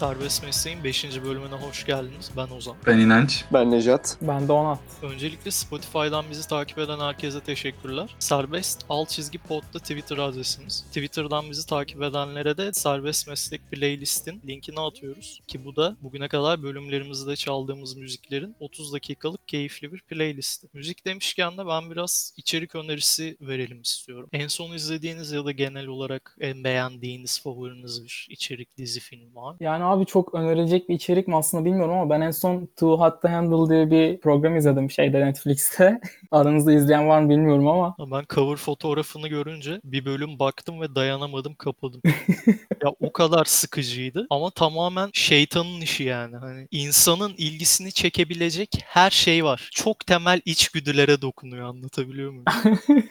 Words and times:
Serbest 0.00 0.44
Mesleğin 0.44 0.84
5. 0.84 1.24
bölümüne 1.24 1.54
hoş 1.54 1.86
geldiniz. 1.86 2.30
Ben 2.36 2.56
Ozan. 2.56 2.76
Ben 2.86 2.98
İnanç. 2.98 3.44
Ben 3.52 3.70
Nejat. 3.70 4.16
Ben 4.22 4.48
de 4.48 4.52
Onat. 4.52 4.78
Öncelikle 5.02 5.50
Spotify'dan 5.50 6.24
bizi 6.30 6.48
takip 6.48 6.78
eden 6.78 7.00
herkese 7.00 7.40
teşekkürler. 7.40 8.16
Serbest 8.18 8.84
alt 8.88 9.08
çizgi 9.08 9.38
podda 9.38 9.78
Twitter 9.78 10.18
adresimiz. 10.18 10.84
Twitter'dan 10.86 11.50
bizi 11.50 11.66
takip 11.66 12.02
edenlere 12.02 12.56
de 12.56 12.72
Serbest 12.72 13.28
Meslek 13.28 13.70
playlistin 13.70 14.42
linkini 14.46 14.80
atıyoruz. 14.80 15.40
Ki 15.46 15.64
bu 15.64 15.76
da 15.76 15.96
bugüne 16.00 16.28
kadar 16.28 16.62
bölümlerimizde 16.62 17.36
çaldığımız 17.36 17.96
müziklerin 17.96 18.56
30 18.60 18.92
dakikalık 18.92 19.48
keyifli 19.48 19.92
bir 19.92 20.00
playlisti. 20.00 20.68
Müzik 20.72 21.06
demişken 21.06 21.58
de 21.58 21.66
ben 21.66 21.90
biraz 21.90 22.34
içerik 22.36 22.74
önerisi 22.74 23.36
verelim 23.40 23.80
istiyorum. 23.80 24.28
En 24.32 24.48
son 24.48 24.72
izlediğiniz 24.72 25.32
ya 25.32 25.44
da 25.44 25.52
genel 25.52 25.86
olarak 25.86 26.36
en 26.40 26.64
beğendiğiniz 26.64 27.42
favoriniz 27.42 28.04
bir 28.04 28.26
içerik 28.30 28.76
dizi 28.76 29.00
film 29.00 29.34
var. 29.34 29.56
Yani 29.60 29.89
abi 29.90 30.06
çok 30.06 30.34
önerilecek 30.34 30.88
bir 30.88 30.94
içerik 30.94 31.28
mi 31.28 31.36
aslında 31.36 31.64
bilmiyorum 31.64 31.94
ama 31.94 32.10
ben 32.10 32.20
en 32.20 32.30
son 32.30 32.68
Too 32.76 33.00
Hot 33.00 33.22
to 33.22 33.28
Handle 33.28 33.74
diye 33.74 33.90
bir 33.90 34.20
program 34.20 34.56
izledim 34.56 34.90
şeyde 34.90 35.26
Netflix'te. 35.26 36.00
Aranızda 36.30 36.72
izleyen 36.72 37.08
var 37.08 37.20
mı 37.20 37.30
bilmiyorum 37.30 37.68
ama. 37.68 37.96
Ben 37.98 38.24
cover 38.34 38.56
fotoğrafını 38.56 39.28
görünce 39.28 39.80
bir 39.84 40.04
bölüm 40.04 40.38
baktım 40.38 40.80
ve 40.80 40.94
dayanamadım 40.94 41.54
kapadım. 41.54 42.00
ya 42.84 42.92
o 43.00 43.12
kadar 43.12 43.44
sıkıcıydı 43.44 44.26
ama 44.30 44.50
tamamen 44.50 45.10
şeytanın 45.12 45.80
işi 45.80 46.04
yani. 46.04 46.36
Hani 46.36 46.68
insanın 46.70 47.34
ilgisini 47.38 47.92
çekebilecek 47.92 48.70
her 48.84 49.10
şey 49.10 49.44
var. 49.44 49.70
Çok 49.72 50.06
temel 50.06 50.40
içgüdülere 50.44 51.22
dokunuyor 51.22 51.68
anlatabiliyor 51.68 52.30
muyum? 52.30 52.44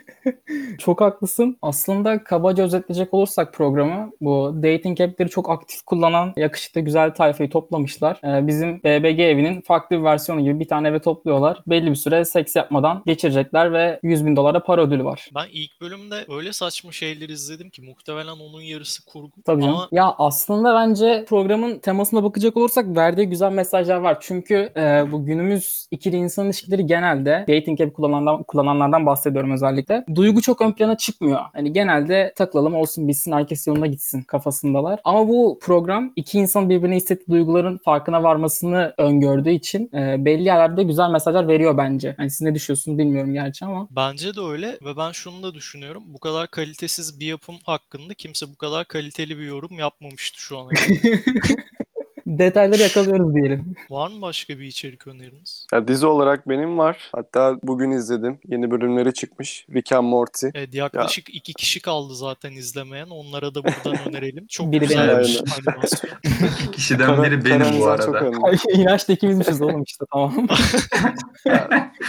çok 0.79 1.01
haklısın. 1.01 1.57
Aslında 1.61 2.23
kabaca 2.23 2.63
özetleyecek 2.63 3.13
olursak 3.13 3.53
programı 3.53 4.11
bu 4.21 4.55
dating 4.63 5.01
app'leri 5.01 5.29
çok 5.29 5.49
aktif 5.49 5.81
kullanan 5.81 6.33
yakışıklı 6.37 6.81
güzel 6.81 7.13
tayfayı 7.13 7.49
toplamışlar. 7.49 8.19
Ee, 8.23 8.47
bizim 8.47 8.79
BBG 8.83 9.19
evinin 9.19 9.61
farklı 9.61 9.97
bir 9.97 10.03
versiyonu 10.03 10.41
gibi 10.41 10.59
bir 10.59 10.67
tane 10.67 10.87
eve 10.87 10.99
topluyorlar. 10.99 11.63
Belli 11.67 11.89
bir 11.89 11.95
süre 11.95 12.25
seks 12.25 12.55
yapmadan 12.55 13.03
geçirecekler 13.05 13.73
ve 13.73 13.99
100 14.03 14.25
bin 14.25 14.35
dolara 14.35 14.63
para 14.63 14.81
ödülü 14.81 15.03
var. 15.03 15.29
Ben 15.35 15.45
ilk 15.53 15.81
bölümde 15.81 16.15
öyle 16.37 16.53
saçma 16.53 16.91
şeyler 16.91 17.29
izledim 17.29 17.69
ki 17.69 17.81
muhtemelen 17.81 18.37
onun 18.39 18.61
yarısı 18.61 19.05
kurgu. 19.05 19.31
Tabii 19.45 19.61
canım. 19.61 19.75
Ama 19.75 19.87
Ya 19.91 20.15
aslında 20.17 20.75
bence 20.75 21.25
programın 21.29 21.79
temasına 21.79 22.23
bakacak 22.23 22.57
olursak 22.57 22.95
verdiği 22.95 23.25
güzel 23.29 23.51
mesajlar 23.51 23.95
var. 23.95 24.17
Çünkü 24.21 24.69
e, 24.77 25.11
bu 25.11 25.25
günümüz 25.25 25.87
ikili 25.91 26.15
insan 26.15 26.45
ilişkileri 26.45 26.85
genelde 26.85 27.45
dating 27.47 27.81
app 27.81 27.95
kullananlardan, 27.95 28.43
kullananlardan 28.43 29.05
bahsediyorum 29.05 29.51
özellikle. 29.51 30.05
Duygu 30.15 30.38
çok 30.41 30.61
ön 30.61 30.71
plana 30.71 30.97
çıkmıyor. 30.97 31.39
Hani 31.53 31.73
genelde 31.73 32.33
takılalım 32.35 32.75
olsun 32.75 33.07
bitsin 33.07 33.31
herkes 33.31 33.67
yoluna 33.67 33.87
gitsin 33.87 34.21
kafasındalar. 34.21 34.99
Ama 35.03 35.27
bu 35.27 35.59
program 35.61 36.13
iki 36.15 36.39
insan 36.39 36.69
birbirine 36.69 36.95
hissettiği 36.95 37.27
duyguların 37.27 37.77
farkına 37.77 38.23
varmasını 38.23 38.93
öngördüğü 38.97 39.49
için 39.49 39.89
e, 39.93 40.25
belli 40.25 40.43
yerlerde 40.43 40.83
güzel 40.83 41.09
mesajlar 41.09 41.47
veriyor 41.47 41.77
bence. 41.77 42.13
Hani 42.17 42.29
siz 42.29 42.41
ne 42.41 42.55
düşünüyorsunuz 42.55 42.97
bilmiyorum 42.97 43.33
gerçi 43.33 43.65
ama. 43.65 43.87
Bence 43.91 44.35
de 44.35 44.41
öyle 44.41 44.67
ve 44.67 44.97
ben 44.97 45.11
şunu 45.11 45.43
da 45.43 45.53
düşünüyorum. 45.53 46.03
Bu 46.07 46.19
kadar 46.19 46.47
kalitesiz 46.47 47.19
bir 47.19 47.25
yapım 47.25 47.55
hakkında 47.63 48.13
kimse 48.13 48.45
bu 48.51 48.55
kadar 48.55 48.85
kaliteli 48.85 49.37
bir 49.37 49.43
yorum 49.43 49.79
yapmamıştı 49.79 50.41
şu 50.41 50.57
ana 50.57 50.69
kadar. 50.69 50.97
Detayları 52.37 52.81
yakalıyoruz 52.81 53.35
diyelim. 53.35 53.75
Var 53.89 54.09
mı 54.11 54.21
başka 54.21 54.59
bir 54.59 54.63
içerik 54.65 55.07
öneriniz? 55.07 55.67
Ya 55.73 55.87
dizi 55.87 56.05
olarak 56.05 56.49
benim 56.49 56.77
var. 56.77 57.09
Hatta 57.15 57.57
bugün 57.63 57.91
izledim. 57.91 58.39
Yeni 58.47 58.71
bölümleri 58.71 59.13
çıkmış. 59.13 59.65
Rick 59.73 59.91
and 59.91 60.07
Morty. 60.07 60.47
Evet 60.55 60.73
yaklaşık 60.75 61.35
iki 61.35 61.53
kişi 61.53 61.81
kaldı 61.81 62.15
zaten 62.15 62.51
izlemeyen. 62.51 63.07
Onlara 63.09 63.55
da 63.55 63.63
buradan 63.63 63.97
önerelim. 64.09 64.47
Çok 64.47 64.71
Biri 64.71 64.79
güzel 64.87 65.07
benim. 65.07 65.19
bir 65.23 65.43
animasyon. 65.69 66.11
İki 66.63 66.71
kişiden 66.71 67.23
biri 67.23 67.45
benim 67.45 67.59
bu 67.59 67.63
Karamizah 67.63 68.05
çok 68.05 68.15
arada. 68.21 68.37
İnanç 68.73 69.09
da 69.09 69.13
ikimizmişiz 69.13 69.61
oğlum 69.61 69.83
işte 69.83 70.05
tamam. 70.13 70.47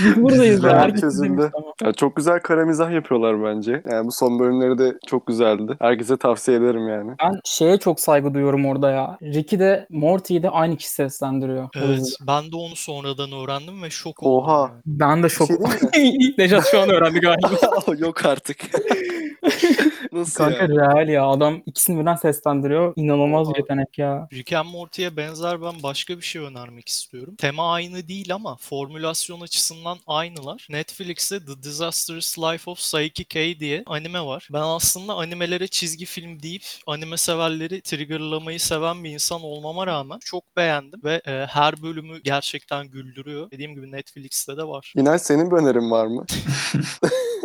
Biz 0.00 0.22
buradayız 0.22 0.64
ya. 0.64 0.78
Herkesinde. 0.81 1.50
tamam. 1.52 1.72
Ya 1.84 1.92
çok 1.92 2.16
güzel 2.16 2.41
kara 2.41 2.66
mizah 2.66 2.92
yapıyorlar 2.92 3.44
bence. 3.44 3.82
Yani 3.91 4.06
bu 4.06 4.12
son 4.12 4.38
bölümleri 4.38 4.78
de 4.78 4.98
çok 5.06 5.26
güzeldi. 5.26 5.76
Herkese 5.81 6.16
tavsiye 6.16 6.56
ederim 6.56 6.88
yani. 6.88 7.10
Ben 7.22 7.41
şeye 7.44 7.78
çok 7.78 8.00
saygı 8.00 8.34
duyuyorum 8.34 8.66
orada 8.66 8.91
ya. 8.91 9.19
Ricky 9.22 9.60
de 9.60 9.87
Morty'yi 10.10 10.43
de 10.43 10.50
aynı 10.50 10.76
kişi 10.76 10.91
seslendiriyor. 10.91 11.69
Evet, 11.76 12.16
ben 12.26 12.53
de 12.53 12.56
onu 12.56 12.76
sonradan 12.76 13.32
öğrendim 13.32 13.82
ve 13.82 13.91
şok 13.91 14.22
oldum. 14.22 14.44
Oha. 14.44 14.72
Ben 14.87 15.22
de 15.22 15.28
şok. 15.28 15.50
Bir 15.50 15.93
şey 15.94 16.09
İlk 16.09 16.38
Nejat 16.38 16.71
şu 16.71 16.81
an 16.81 16.88
öğrendi 16.88 17.21
galiba. 17.21 17.48
Yok 17.98 18.26
artık. 18.26 18.59
Nasıl 20.12 20.34
Kanka 20.34 20.62
ya? 20.62 20.69
real 20.69 21.09
ya. 21.09 21.27
Adam 21.27 21.62
ikisini 21.66 22.00
birden 22.00 22.15
seslendiriyor. 22.16 22.93
İnanılmaz 22.97 23.47
Oha. 23.47 23.55
bir 23.55 23.59
yetenek 23.59 23.99
ya. 23.99 24.28
Rick 24.33 24.53
and 24.53 24.69
Morty'ye 24.69 25.16
benzer 25.16 25.62
ben 25.62 25.83
başka 25.83 26.16
bir 26.16 26.22
şey 26.22 26.43
önermek 26.43 26.88
istiyorum. 26.88 27.34
Tema 27.37 27.72
aynı 27.72 28.09
değil 28.09 28.34
ama 28.34 28.56
formülasyon 28.56 29.41
açısından 29.41 29.99
aynılar. 30.06 30.66
Netflix'te 30.71 31.44
The 31.44 31.62
Disastrous 31.62 32.38
Life 32.38 32.71
of 32.71 32.78
Saiki 32.78 33.25
K 33.25 33.61
diye 33.61 33.83
anime 33.87 34.21
var. 34.21 34.49
Ben 34.53 34.61
aslında 34.61 35.15
animelere 35.15 35.67
çizgi 35.69 36.05
film 36.05 36.43
deyip 36.43 36.65
anime 36.87 37.17
severleri 37.17 37.81
triggerlamayı 37.81 38.61
seven 38.61 39.05
bir 39.05 39.11
insan 39.11 39.43
olmama 39.43 39.87
rağmen 39.87 40.19
çok 40.19 40.56
beğendim 40.56 41.00
ve 41.05 41.21
e, 41.27 41.31
her 41.31 41.82
bölümü 41.82 42.22
gerçekten 42.22 42.87
güldürüyor. 42.88 43.50
Dediğim 43.50 43.75
gibi 43.75 43.93
Netflix'te 43.93 44.56
de 44.56 44.65
var. 44.65 44.93
İnanç 44.97 45.22
senin 45.22 45.50
bir 45.50 45.56
önerin 45.56 45.91
var 45.91 46.06
mı? 46.06 46.25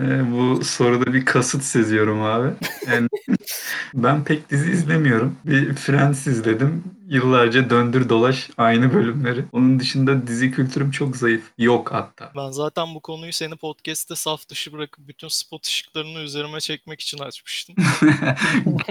Ee, 0.00 0.32
bu 0.32 0.64
soruda 0.64 1.12
bir 1.14 1.24
kasıt 1.24 1.62
seziyorum 1.62 2.22
abi. 2.22 2.48
Yani 2.92 3.08
ben 3.94 4.24
pek 4.24 4.50
dizi 4.50 4.70
izlemiyorum. 4.72 5.36
Bir 5.46 5.74
Friends 5.74 6.26
izledim. 6.26 6.84
Yıllarca 7.08 7.70
döndür 7.70 8.08
dolaş 8.08 8.50
aynı 8.56 8.94
bölümleri. 8.94 9.44
Onun 9.52 9.80
dışında 9.80 10.26
dizi 10.26 10.50
kültürüm 10.50 10.90
çok 10.90 11.16
zayıf. 11.16 11.42
Yok 11.58 11.92
hatta. 11.92 12.32
Ben 12.36 12.50
zaten 12.50 12.94
bu 12.94 13.00
konuyu 13.00 13.32
seni 13.32 13.56
podcast'te 13.56 14.14
saf 14.14 14.48
dışı 14.48 14.72
bırakıp 14.72 15.08
bütün 15.08 15.28
spot 15.28 15.66
ışıklarını 15.66 16.18
üzerime 16.18 16.60
çekmek 16.60 17.00
için 17.00 17.18
açmıştım. 17.18 17.76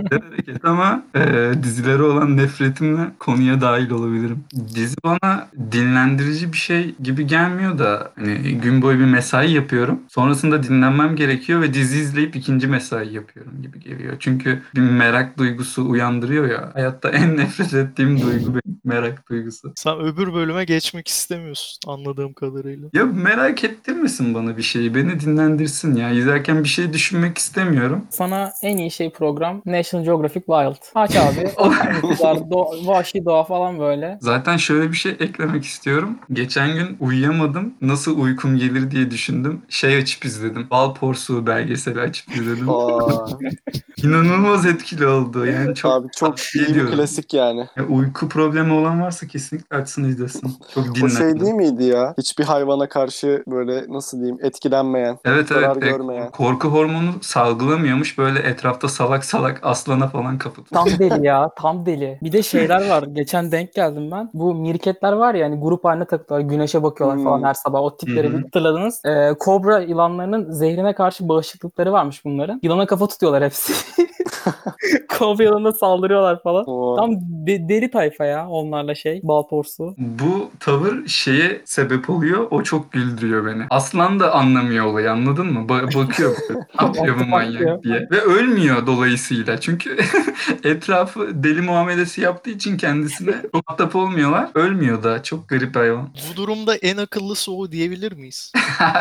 Hareket 0.10 0.66
ama 0.66 1.04
e, 1.16 1.52
dizilere 1.64 2.04
olan 2.04 2.38
nefretimle 2.38 3.12
konuya 3.20 3.62
dahil 3.62 3.90
olabilirim. 3.90 4.44
Dizi 4.76 4.96
bana 5.04 5.50
dinlendirici 5.72 6.54
bir 6.54 6.58
şey 6.58 6.96
gibi 7.04 7.28
gelmiyor 7.28 7.80
da 7.80 8.12
hani 8.16 8.58
gün 8.58 8.82
boyu 8.82 9.00
bir 9.00 9.06
mesai 9.06 9.52
yapıyorum. 9.52 10.00
Sonrasında 10.10 10.64
dinlenmem 10.64 11.16
gerekiyor 11.16 11.62
ve 11.62 11.74
dizi 11.74 11.98
izleyip 11.98 12.36
ikinci 12.36 12.68
mesai 12.68 13.14
yapıyorum 13.14 13.62
gibi 13.62 13.80
geliyor. 13.80 14.16
Çünkü 14.20 14.62
bir 14.76 14.82
merak 14.82 15.38
duygusu 15.38 15.90
uyandırıyor 15.90 16.50
ya. 16.50 16.72
Hayatta 16.74 17.10
en 17.10 17.38
nefret 17.38 17.74
ettiğim 17.74 18.05
duygu 18.10 18.50
benim 18.54 18.80
merak 18.84 19.30
duygusu. 19.30 19.74
Sen 19.76 20.00
öbür 20.00 20.34
bölüme 20.34 20.64
geçmek 20.66 21.08
istemiyorsun 21.08 21.80
anladığım 21.88 22.34
kadarıyla. 22.34 22.90
Ya 22.94 23.06
merak 23.06 23.64
ettirmesin 23.64 24.34
bana 24.34 24.58
bir 24.58 24.62
şeyi. 24.64 24.96
Beni 24.96 25.20
dinlendirsin 25.20 25.96
ya. 25.96 26.10
İzlerken 26.12 26.64
bir 26.64 26.70
şey 26.70 26.94
düşünmek 26.94 27.38
istemiyorum. 27.38 28.02
Sana 28.10 28.52
en 28.64 28.78
iyi 28.78 28.92
şey 28.92 29.10
program 29.10 29.62
National 29.66 30.06
Geographic 30.06 30.46
Wild. 30.46 30.92
Aç 30.96 31.16
abi. 31.16 31.50
Ormanlıklar, 31.58 32.36
do- 32.36 32.88
vahşi 32.88 33.26
doğa 33.26 33.44
falan 33.44 33.80
böyle. 33.80 34.18
Zaten 34.22 34.58
şöyle 34.58 34.92
bir 34.92 34.98
şey 34.98 35.12
eklemek 35.12 35.66
istiyorum. 35.66 36.18
Geçen 36.34 36.74
gün 36.76 36.98
uyuyamadım. 37.00 37.74
Nasıl 37.82 38.20
uykum 38.22 38.58
gelir 38.58 38.92
diye 38.92 39.12
düşündüm. 39.12 39.62
Şey 39.70 39.98
açıp 39.98 40.26
izledim. 40.26 40.68
Bal 40.72 40.94
Porsuğu 40.94 41.48
belgeseli 41.48 42.00
açıp 42.02 42.36
izledim. 42.36 42.68
İnanılmaz 44.04 44.66
etkili 44.66 45.08
oldu. 45.08 45.46
Yani 45.46 45.76
çok 45.76 45.92
abi 45.92 46.08
çok 46.16 46.40
iyi 46.56 46.76
bir 46.76 46.86
klasik 46.86 47.34
yani. 47.34 47.68
Ya 47.78 47.88
uyku 47.98 48.30
problemi 48.30 48.74
olan 48.74 49.02
varsa 49.02 49.28
kesinlikle 49.28 49.78
açsın 49.78 50.04
izlesin. 50.04 50.52
Çok 50.74 50.84
O 50.92 50.96
dinlendim. 50.96 51.18
şey 51.18 51.40
değil 51.40 51.54
miydi 51.54 51.84
ya? 51.84 52.14
Hiçbir 52.18 52.44
hayvana 52.44 52.90
karşı 52.90 53.44
böyle 53.48 53.86
nasıl 53.90 54.18
diyeyim 54.18 54.38
etkilenmeyen, 54.42 55.18
Evet 55.26 55.48
zarar 55.48 55.64
evet. 55.78 55.84
E, 55.84 55.90
görmeyen. 55.90 56.32
korku 56.32 56.68
hormonu 56.68 57.10
salgılamıyormuş. 57.22 58.18
Böyle 58.18 58.40
etrafta 58.40 58.88
salak 58.88 59.26
salak 59.26 59.60
aslana 59.64 60.08
falan 60.08 60.38
kapatıyor. 60.38 60.84
Tam 60.86 60.88
deli 61.00 61.26
ya. 61.26 61.50
Tam 61.58 61.86
deli. 61.86 62.20
Bir 62.24 62.32
de 62.32 62.44
şeyler 62.44 62.90
var. 62.90 63.04
Geçen 63.04 63.52
denk 63.52 63.74
geldim 63.74 64.12
ben. 64.12 64.30
Bu 64.34 64.54
mirketler 64.56 65.14
var 65.14 65.34
ya 65.36 65.46
hani 65.46 65.60
grup 65.60 65.86
haline 65.86 66.06
takılıyorlar. 66.06 66.50
Güneşe 66.50 66.84
bakıyorlar 66.84 67.24
falan 67.24 67.38
Hmm. 67.38 67.46
her 67.46 67.54
sabah. 67.54 67.80
O 67.82 67.98
tipleri 67.98 68.34
bir 68.34 68.44
hatırladınız. 68.44 69.02
Ee, 69.06 69.34
kobra 69.40 69.80
yılanlarının 69.80 70.52
zehrine 70.52 70.96
karşı 70.96 71.30
bağışıklıkları 71.30 71.92
varmış 71.92 72.26
bunların. 72.26 72.60
Yılana 72.64 72.86
kafa 72.86 73.08
tutuyorlar 73.08 73.44
hepsi. 73.44 73.74
yılanına 75.44 75.72
saldırıyorlar 75.72 76.44
falan. 76.44 76.64
O, 76.68 76.96
Tam 76.96 77.12
de- 77.22 77.70
deli 77.70 77.92
tayfa 77.92 78.26
ya 78.26 78.48
onlarla 78.48 78.96
şey. 78.96 79.20
Bal 79.24 79.48
porsu. 79.48 79.96
Bu 79.98 80.52
tavır 80.60 81.08
şeye 81.08 81.62
sebep 81.66 82.10
oluyor. 82.10 82.48
O 82.52 82.64
çok 82.64 82.92
güldürüyor 82.92 83.46
beni. 83.46 83.64
Aslan 83.70 84.20
da 84.20 84.34
anlamıyor 84.34 84.86
olayı 84.86 85.12
anladın 85.12 85.54
mı? 85.54 85.60
Ba- 85.60 85.96
bakıyor 85.96 86.36
yapıyor 86.82 87.20
bu 87.20 87.26
manyak 87.26 87.84
diye. 87.84 88.08
Ve 88.12 88.22
ölmüyor 88.22 88.88
dolayısıyla. 88.88 89.60
Çünkü 89.60 89.98
etrafı 90.64 91.44
deli 91.44 91.62
muamelesi 91.62 92.22
yaptığı 92.22 92.50
için 92.50 92.78
kendisine 92.78 93.36
muhatap 93.54 93.96
olmuyorlar. 93.96 94.50
Ölmüyor 94.56 95.04
da. 95.04 95.24
Çok 95.24 95.50
garip 95.50 95.76
hayvan. 95.76 96.10
Bu 96.32 96.38
durumda 96.38 96.76
en 96.76 96.98
akıllısı 96.98 97.52
o 97.54 97.72
diyebilir 97.72 98.12
miyiz? 98.12 98.52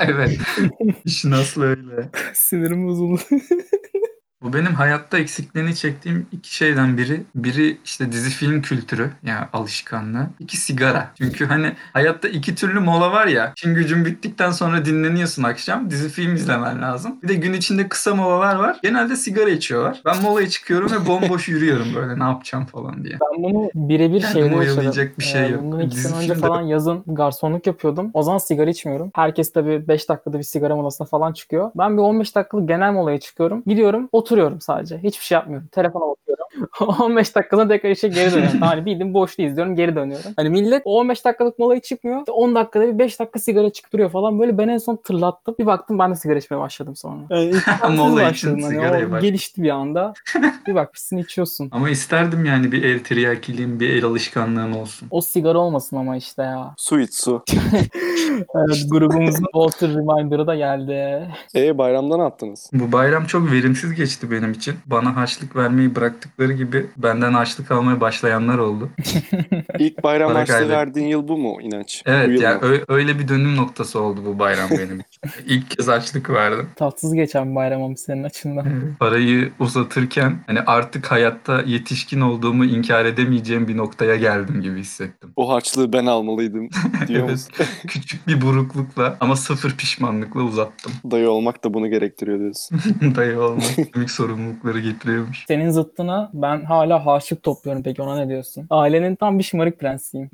evet. 0.07 0.39
İşin 1.05 1.31
aslı 1.33 1.65
öyle. 1.65 2.11
Sinirim 2.35 2.87
bozuldu. 2.89 3.21
Bu 4.45 4.53
benim 4.53 4.75
hayatta 4.75 5.19
eksikliğini 5.19 5.75
çektiğim 5.75 6.27
iki 6.33 6.55
şeyden 6.55 6.99
biri. 6.99 7.23
Biri 7.35 7.79
işte 7.85 8.13
dizi 8.13 8.31
film 8.31 8.63
kültürü 8.63 9.11
yani 9.23 9.45
alışkanlığı. 9.53 10.27
İki 10.41 10.57
sigara. 10.57 11.11
Çünkü 11.19 11.47
hani 11.47 11.73
hayatta 11.93 12.29
iki 12.29 12.55
türlü 12.55 12.81
mola 12.81 13.13
var 13.13 13.27
ya. 13.27 13.53
İşin 13.57 13.75
gücün 13.75 14.05
bittikten 14.05 14.51
sonra 14.51 14.85
dinleniyorsun 14.85 15.43
akşam. 15.43 15.91
Dizi 15.91 16.09
film 16.09 16.35
izlemen 16.35 16.83
lazım. 16.83 17.19
Bir 17.23 17.29
de 17.29 17.35
gün 17.35 17.53
içinde 17.53 17.89
kısa 17.89 18.15
molalar 18.15 18.57
var. 18.57 18.79
Genelde 18.83 19.17
sigara 19.17 19.51
içiyorlar. 19.51 20.01
Ben 20.05 20.23
molaya 20.23 20.49
çıkıyorum 20.49 20.93
ve 20.93 21.07
bomboş 21.07 21.49
yürüyorum 21.55 21.87
böyle 21.95 22.19
ne 22.19 22.25
yapacağım 22.25 22.67
falan 22.67 23.05
diye. 23.05 23.15
Ben 23.15 23.43
bunu 23.43 23.71
birebir 23.75 24.21
Kendimi 24.21 24.65
şeyde 24.65 24.65
yaşadım. 24.85 25.11
bir 25.19 25.25
şey 25.25 25.45
Ee, 25.45 25.49
yok. 25.49 25.63
Bundan 25.63 25.81
iki 25.81 25.97
Dizi 25.97 26.09
sene 26.09 26.19
önce 26.23 26.35
falan 26.35 26.63
yazın 26.63 27.03
garsonluk 27.07 27.67
yapıyordum. 27.67 28.11
O 28.15 28.23
zaman 28.23 28.39
sigara 28.39 28.71
içmiyorum. 28.71 29.11
Herkes 29.15 29.53
tabii 29.53 29.89
5 29.89 30.09
dakikada 30.09 30.39
bir 30.39 30.43
sigara 30.43 30.77
molasına 30.77 31.07
falan 31.07 31.33
çıkıyor. 31.33 31.71
Ben 31.75 31.97
bir 31.97 32.03
15 32.03 32.37
dakikalık 32.37 32.69
genel 32.69 32.93
molaya 32.93 33.21
çıkıyorum. 33.21 33.63
Gidiyorum 33.67 34.09
oturuyorum 34.35 34.61
sadece. 34.61 34.99
Hiçbir 34.99 35.25
şey 35.25 35.37
yapmıyorum. 35.37 35.69
Telefona 35.73 36.03
bakıyorum. 36.09 36.24
15 36.81 37.35
dakikada 37.35 37.69
tekrar 37.69 37.91
işe 37.91 38.09
geri 38.09 38.33
dönüyorum. 38.33 38.61
hani 38.61 38.87
bildiğin 38.87 39.15
boşluğu 39.15 39.43
izliyorum 39.45 39.77
geri 39.77 39.97
dönüyorum. 39.97 40.31
Hani 40.37 40.51
millet 40.51 40.83
o 40.85 41.01
15 41.01 41.25
dakikalık 41.25 41.59
molaya 41.59 41.81
çıkmıyor. 41.81 42.19
İşte 42.19 42.33
10 42.33 42.55
dakikada 42.55 42.87
bir 42.95 42.99
5 42.99 43.21
dakika 43.21 43.39
sigara 43.39 43.71
çıktırıyor 43.73 44.11
falan. 44.11 44.41
Böyle 44.41 44.59
ben 44.59 44.69
en 44.69 44.79
son 44.79 44.97
tırlattım. 44.97 45.55
Bir 45.59 45.67
baktım 45.67 45.99
ben 45.99 46.11
de 46.11 46.15
sigara 46.15 46.39
içmeye 46.39 46.61
başladım 46.61 46.97
sonra. 46.97 47.21
Yani 47.31 47.55
Mola 47.97 48.31
için. 48.31 48.49
Hani 48.49 48.63
sigaraya 48.63 49.11
bak. 49.13 49.23
gelişti 49.23 49.63
bir 49.63 49.71
anda. 49.71 50.13
bir 50.67 50.75
bakmışsın 50.75 51.17
içiyorsun. 51.17 51.69
Ama 51.73 51.91
isterdim 51.91 52.45
yani 52.45 52.73
bir 52.73 52.83
el 52.85 52.99
tiryakiliğim, 53.05 53.81
bir 53.81 53.91
el 53.91 54.05
alışkanlığım 54.05 54.77
olsun. 54.77 55.09
O 55.11 55.21
sigara 55.21 55.59
olmasın 55.59 55.97
ama 55.97 56.17
işte 56.17 56.43
ya. 56.43 56.75
Su 56.77 57.01
iç 57.01 57.15
su. 57.15 57.45
Evet, 58.55 58.87
grubumuzun 58.91 59.45
Water 59.55 59.89
Reminder'ı 59.89 60.47
da 60.47 60.55
geldi. 60.55 61.29
E 61.55 61.79
bayramda 61.79 62.17
ne 62.17 62.23
yaptınız? 62.23 62.71
Bu 62.73 62.93
bayram 62.93 63.25
çok 63.27 63.53
verimsiz 63.53 63.95
geçti 63.95 64.31
benim 64.31 64.53
için. 64.53 64.75
Bana 64.87 65.17
harçlık 65.17 65.57
vermeyi 65.57 65.95
bıraktıkları 65.97 66.53
gibi 66.53 66.64
benden 66.97 67.33
harçlık 67.33 67.71
almaya 67.71 68.01
başlayanlar 68.01 68.59
oldu. 68.59 68.91
İlk 69.79 70.03
bayram 70.05 70.29
Para 70.29 70.39
harçlığı 70.39 70.53
kaybettim. 70.55 70.77
verdiğin 70.79 71.07
yıl 71.07 71.29
bu 71.29 71.39
mu 71.39 71.59
inanç? 71.63 72.03
Evet 72.07 72.29
yıl 72.29 72.41
yani 72.43 72.59
ö- 72.63 72.85
öyle 72.89 73.19
bir 73.19 73.29
dönüm 73.29 73.57
noktası 73.57 74.01
oldu 74.01 74.21
bu 74.27 74.39
bayram 74.39 74.71
benim 74.79 75.01
için. 75.01 75.43
İlk 75.47 75.71
kez 75.71 75.89
harçlık 75.89 76.31
verdim. 76.31 76.69
Tatsız 76.77 77.15
geçen 77.15 77.55
bayramım 77.55 77.97
senin 77.97 78.25
açından. 78.25 78.67
Parayı 79.01 79.53
uzatırken 79.61 80.37
hani 80.47 80.61
artık 80.61 81.07
hayatta 81.13 81.63
yetişkin 81.63 82.21
olduğumu 82.21 82.65
inkar 82.65 83.05
edemeyeceğim 83.05 83.69
bir 83.69 83.77
noktaya 83.77 84.17
geldim 84.17 84.63
gibi 84.63 84.81
hissettim. 84.81 85.31
O 85.37 85.49
harçlığı 85.53 85.93
ben 85.93 86.07
almalıydım 86.07 86.69
diyor 87.09 87.21
Evet. 87.21 87.31
musun? 87.31 87.53
Küçük 87.89 88.27
bir 88.29 88.41
buruklukla 88.41 89.17
ama 89.21 89.37
sıfır 89.37 89.77
pişmanlıkla 89.77 90.41
uzattım. 90.43 90.93
Dayı 91.11 91.31
olmak 91.31 91.65
da 91.65 91.75
bunu 91.75 91.91
gerektiriyor 91.91 92.39
diyorsun. 92.39 92.79
Dayı 93.17 93.41
olmak 93.41 93.95
büyük 93.95 94.11
sorumlulukları 94.11 94.81
getiriyormuş. 94.81 95.45
Senin 95.49 95.71
zıttına 95.71 96.31
ben 96.35 96.54
hala 96.63 97.07
harçlık 97.07 97.43
topluyorum 97.43 97.83
peki 97.83 98.03
ona 98.03 98.17
ne 98.17 98.29
diyorsun? 98.29 98.67
Ailenin 98.71 99.15
tam 99.17 99.39
bir 99.39 99.45
şımarık 99.45 99.79
prensiyim. 99.81 100.31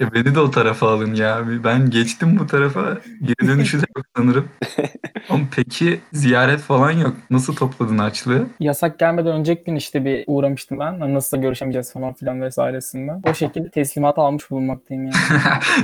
Ya 0.00 0.12
beni 0.14 0.34
de 0.34 0.40
o 0.40 0.50
tarafa 0.50 0.88
alın 0.90 1.14
ya. 1.14 1.40
Ben 1.64 1.90
geçtim 1.90 2.38
bu 2.38 2.46
tarafa. 2.46 2.98
Geri 3.22 3.48
dönüşü 3.48 3.78
de 3.82 3.84
yok 3.96 4.06
sanırım. 4.16 4.48
Ama 5.28 5.44
peki 5.56 6.00
ziyaret 6.12 6.60
falan 6.60 6.90
yok. 6.90 7.14
Nasıl 7.30 7.56
topladın 7.56 7.98
harçlığı? 7.98 8.46
Yasak 8.60 8.98
gelmeden 8.98 9.32
önceki 9.32 9.64
gün 9.64 9.76
işte 9.76 10.04
bir 10.04 10.24
uğramıştım 10.26 10.78
ben. 10.78 11.00
Hani 11.00 11.14
Nasıl 11.14 11.38
görüşemeyeceğiz 11.38 11.92
falan 11.92 12.12
filan 12.14 12.42
vesairesinden. 12.42 13.22
O 13.30 13.34
şekilde 13.34 13.70
teslimat 13.70 14.18
almış 14.18 14.50
bulunmaktayım 14.50 15.04
yani. 15.04 15.14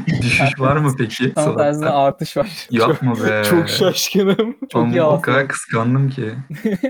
Düşüş 0.23 0.61
var 0.61 0.77
mı 0.77 0.93
peki? 0.99 1.35
Tam 1.35 1.57
tersine 1.57 1.89
artış 1.89 2.37
var. 2.37 2.67
Yapma 2.71 3.15
be. 3.15 3.43
Çok 3.51 3.69
şaşkınım. 3.69 4.57
Çok 4.73 4.89
iyi 4.89 5.03
Ama 5.03 5.11
o 5.11 5.13
aslında. 5.13 5.21
kadar 5.23 5.49
kıskandım 5.49 6.11
ki. 6.11 6.31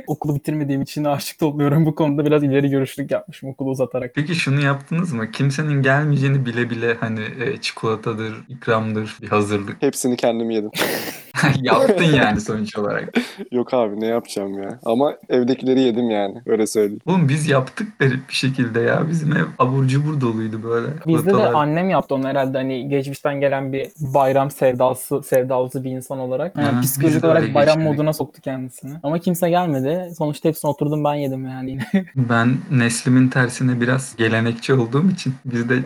Okulu 0.07 0.35
bitirmediğim 0.35 0.83
için 0.83 1.05
harçlık 1.05 1.39
topluyorum. 1.39 1.87
Bu 1.87 1.95
konuda 1.95 2.27
biraz 2.27 2.43
ileri 2.43 2.62
görüşlülük 2.69 3.11
yapmışım 3.11 3.49
okulu 3.49 3.71
uzatarak. 3.71 4.15
Peki 4.15 4.35
şunu 4.35 4.61
yaptınız 4.61 5.13
mı? 5.13 5.31
Kimsenin 5.31 5.83
gelmeyeceğini 5.83 6.47
bile 6.47 6.71
bile 6.71 6.95
hani 6.95 7.25
e, 7.41 7.57
çikolatadır, 7.57 8.35
ikramdır, 8.49 9.17
bir 9.23 9.29
hazırlık. 9.29 9.83
Hepsini 9.83 10.17
kendim 10.17 10.51
yedim. 10.51 10.71
Yaptın 11.63 12.05
yani 12.05 12.41
sonuç 12.41 12.79
olarak. 12.79 13.15
Yok 13.53 13.75
abi 13.75 14.01
ne 14.01 14.07
yapacağım 14.07 14.63
ya. 14.63 14.79
Ama 14.85 15.15
evdekileri 15.29 15.81
yedim 15.81 16.11
yani. 16.11 16.43
Öyle 16.47 16.67
söyleyeyim. 16.67 17.01
Oğlum 17.07 17.29
biz 17.29 17.49
yaptık 17.49 17.99
garip 17.99 18.29
bir 18.29 18.35
şekilde 18.35 18.81
ya. 18.81 19.09
Bizim 19.09 19.37
ev 19.37 19.45
abur 19.59 19.87
cubur 19.87 20.21
doluydu 20.21 20.63
böyle. 20.63 20.87
Bizde 21.07 21.31
de 21.31 21.37
annem 21.49 21.91
yaptı 21.91 22.15
onu 22.15 22.29
herhalde 22.29 22.59
hani 22.59 22.89
geçmişten 22.89 23.41
gelen 23.41 23.73
bir 23.73 23.89
bayram 24.01 24.51
sevdası 24.51 25.23
sevdalısı 25.23 25.85
bir 25.85 25.91
insan 25.91 26.19
olarak. 26.19 26.57
Yani 26.59 26.81
psikolojik 26.81 27.25
olarak 27.25 27.55
bayram 27.55 27.79
geçirdik. 27.79 27.99
moduna 27.99 28.13
soktu 28.13 28.41
kendisini. 28.41 28.93
Ama 29.03 29.19
kimse 29.19 29.51
gelmedi. 29.51 30.15
Sonuçta 30.19 30.49
hepsini 30.49 30.71
oturdum 30.71 31.05
ben 31.05 31.15
yedim 31.15 31.47
yani 31.47 31.71
yine. 31.71 31.87
Ben 32.17 32.57
neslimin 32.71 33.29
tersine 33.29 33.81
biraz 33.81 34.17
gelenekçi 34.17 34.75
olduğum 34.75 35.11
için 35.11 35.35
biz 35.45 35.69
de 35.69 35.83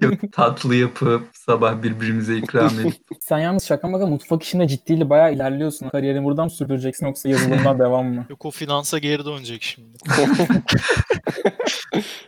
çok 0.00 0.32
tatlı 0.32 0.74
yapıp 0.74 1.22
sabah 1.32 1.82
birbirimize 1.82 2.36
ikram 2.36 2.80
edip 2.80 2.94
Sen 3.20 3.38
yalnız 3.38 3.64
şaka 3.64 3.88
maka 3.88 4.06
mutfak 4.06 4.42
işinde 4.42 4.68
ciddiyle 4.86 5.10
bayağı 5.10 5.32
ilerliyorsun. 5.34 5.88
Kariyerini 5.88 6.24
buradan 6.24 6.44
mı 6.44 6.50
sürdüreceksin 6.50 7.06
yoksa 7.06 7.28
yazılımdan 7.28 7.78
devam 7.78 8.06
mı? 8.06 8.26
Yok 8.30 8.44
o 8.46 8.50
finansa 8.50 8.98
geri 8.98 9.24
dönecek 9.24 9.62
şimdi. 9.62 9.98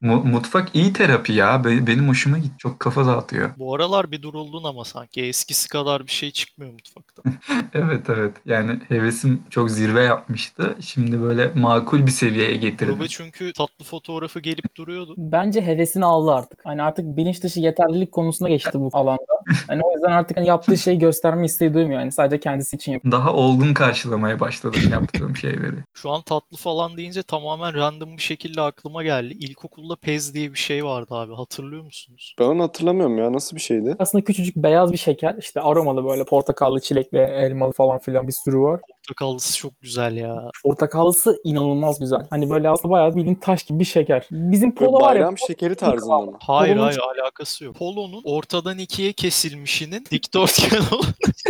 Mu- 0.02 0.24
mutfak 0.24 0.74
iyi 0.74 0.92
terapi 0.92 1.32
ya. 1.32 1.64
Be- 1.64 1.86
benim 1.86 2.08
hoşuma 2.08 2.38
gitti. 2.38 2.54
Çok 2.58 2.80
kafa 2.80 3.06
dağıtıyor. 3.06 3.50
Bu 3.58 3.74
aralar 3.74 4.10
bir 4.10 4.22
duruldun 4.22 4.64
ama 4.64 4.84
sanki 4.84 5.22
eskisi 5.22 5.68
kadar 5.68 6.06
bir 6.06 6.12
şey 6.12 6.30
çıkmıyor 6.30 6.72
mutfakta. 6.72 7.03
Evet 7.74 8.10
evet. 8.10 8.32
Yani 8.46 8.80
hevesim 8.88 9.42
çok 9.50 9.70
zirve 9.70 10.02
yapmıştı. 10.02 10.76
Şimdi 10.80 11.22
böyle 11.22 11.50
makul 11.54 12.06
bir 12.06 12.10
seviyeye 12.10 12.56
getirdim. 12.56 12.94
Gruba 12.94 13.08
çünkü 13.08 13.52
tatlı 13.52 13.84
fotoğrafı 13.84 14.40
gelip 14.40 14.76
duruyordu. 14.76 15.14
Bence 15.18 15.62
hevesini 15.62 16.04
aldı 16.04 16.30
artık. 16.32 16.60
Hani 16.64 16.82
artık 16.82 17.16
bilinç 17.16 17.42
dışı 17.42 17.60
yeterlilik 17.60 18.12
konusuna 18.12 18.48
geçti 18.48 18.70
bu 18.74 18.90
alanda. 18.92 19.34
Hani 19.66 19.82
o 19.84 19.92
yüzden 19.92 20.12
artık 20.12 20.36
hani 20.36 20.46
yaptığı 20.46 20.78
şeyi 20.78 20.98
gösterme 20.98 21.44
isteği 21.46 21.74
duymuyor. 21.74 22.00
Yani 22.00 22.12
sadece 22.12 22.40
kendisi 22.40 22.76
için 22.76 22.92
yapıyor. 22.92 23.12
Daha 23.12 23.32
olgun 23.32 23.74
karşılamaya 23.74 24.40
başladım 24.40 24.80
yaptığım 24.92 25.36
şeyleri. 25.44 25.76
Şu 25.94 26.10
an 26.10 26.22
tatlı 26.22 26.56
falan 26.56 26.96
deyince 26.96 27.22
tamamen 27.22 27.74
random 27.74 28.16
bir 28.16 28.22
şekilde 28.22 28.60
aklıma 28.60 29.02
geldi. 29.02 29.34
İlkokulda 29.40 29.96
Pez 29.96 30.34
diye 30.34 30.52
bir 30.52 30.58
şey 30.58 30.84
vardı 30.84 31.14
abi 31.14 31.34
hatırlıyor 31.34 31.84
musunuz? 31.84 32.34
Ben 32.40 32.44
onu 32.44 32.62
hatırlamıyorum 32.62 33.18
ya. 33.18 33.32
Nasıl 33.32 33.56
bir 33.56 33.60
şeydi? 33.60 33.96
Aslında 33.98 34.24
küçücük 34.24 34.56
beyaz 34.56 34.92
bir 34.92 34.98
şeker. 34.98 35.34
işte 35.38 35.60
aromalı 35.60 36.04
böyle 36.04 36.24
portakallı, 36.24 36.80
çilekli, 37.14 37.34
elmalı 37.34 37.72
falan 37.72 37.98
filan 37.98 38.26
bir 38.28 38.32
sürü 38.32 38.58
var. 38.58 38.80
Portakallısı 39.08 39.56
çok 39.58 39.80
güzel 39.80 40.16
ya. 40.16 40.50
Portakallısı 40.62 41.36
inanılmaz 41.44 41.98
güzel. 42.00 42.26
Hani 42.30 42.50
böyle 42.50 42.68
aslında 42.68 42.92
bayağı 42.92 43.16
bildiğin 43.16 43.34
taş 43.34 43.62
gibi 43.62 43.78
bir 43.78 43.84
şeker. 43.84 44.26
Bizim 44.30 44.74
polo 44.74 44.92
var 44.92 45.00
ya. 45.00 45.20
bayram 45.20 45.38
şekeri 45.38 45.74
tarzında 45.74 46.20
mı? 46.20 46.32
Hayır 46.40 46.76
Polonun- 46.76 46.84
hayır 46.84 46.98
alakası 47.22 47.64
yok. 47.64 47.76
Polo'nun 47.76 48.22
ortadan 48.24 48.78
ikiye 48.78 49.12
kesilmişinin 49.12 50.04
dikdörtgen 50.10 50.78
olan. 50.92 51.04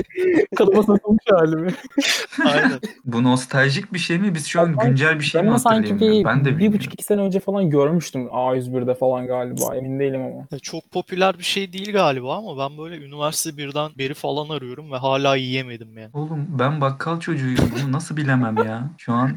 Kalıba 0.56 0.82
satılmış 0.82 1.24
hali 1.30 1.56
mi? 1.56 1.74
Aynen. 2.52 2.80
Bu 3.04 3.22
nostaljik 3.24 3.92
bir 3.92 3.98
şey 3.98 4.18
mi? 4.18 4.34
Biz 4.34 4.46
şu 4.46 4.60
an 4.60 4.76
Ben- 4.78 4.88
güncel 4.88 5.18
bir 5.18 5.24
şey 5.24 5.38
Ben 5.40 5.46
mi 5.46 5.52
hatırlayamıyorum? 5.52 6.00
bir, 6.18 6.24
Ben 6.24 6.40
de 6.40 6.44
bir 6.44 6.50
bilmiyorum. 6.50 6.78
buçuk 6.78 6.94
iki 6.94 7.04
sene 7.04 7.20
önce 7.20 7.40
falan 7.40 7.70
görmüştüm. 7.70 8.26
A101'de 8.26 8.94
falan 8.94 9.26
galiba. 9.26 9.76
Emin 9.76 10.00
değilim 10.00 10.20
ama. 10.22 10.46
Ya 10.52 10.58
Çok 10.58 10.90
popüler 10.90 11.38
bir 11.38 11.44
şey 11.44 11.72
değil 11.72 11.92
galiba 11.92 12.36
ama 12.36 12.58
ben 12.58 12.78
böyle 12.78 12.96
üniversite 12.96 13.56
birden 13.56 13.90
beri 13.98 14.14
falan 14.14 14.48
arıyorum 14.48 14.92
ve 14.92 14.96
hala 14.96 15.36
yiyemedim 15.36 15.98
yani. 15.98 16.10
Oğlum 16.14 16.46
ben 16.58 16.80
bakkal 16.80 17.20
çocuğuyum. 17.44 17.70
Bunu 17.82 17.92
nasıl 17.92 18.16
bilemem 18.16 18.56
ya? 18.56 18.90
Şu 18.98 19.12
an 19.12 19.30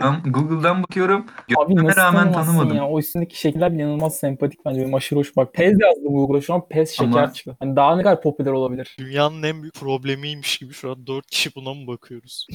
ben 0.00 0.32
Google'dan 0.32 0.82
bakıyorum. 0.82 1.26
Abi 1.56 1.96
rağmen 1.96 2.32
tanımadım. 2.32 2.76
ya? 2.76 2.88
O 2.88 2.98
üstündeki 2.98 3.40
şekiller 3.40 3.72
bile 3.72 3.82
inanılmaz 3.82 4.16
sempatik 4.16 4.64
bence. 4.66 4.80
Benim 4.80 4.94
aşırı 4.94 5.18
hoş. 5.18 5.36
Bak 5.36 5.52
Pez 5.54 5.80
yazdı 5.80 6.00
Google'a 6.08 6.40
şu 6.40 6.54
an 6.54 6.68
Pez 6.68 6.90
şeker 6.90 7.04
Ama- 7.12 7.32
çıktı. 7.32 7.56
Hani 7.60 7.76
daha 7.76 7.96
ne 7.96 8.02
kadar 8.02 8.22
popüler 8.22 8.50
olabilir? 8.52 8.96
Dünyanın 8.98 9.42
en 9.42 9.62
büyük 9.62 9.74
problemiymiş 9.74 10.58
gibi 10.58 10.72
şu 10.72 10.90
an 10.90 11.06
dört 11.06 11.26
kişi 11.26 11.50
buna 11.56 11.74
mı 11.74 11.86
bakıyoruz? 11.86 12.46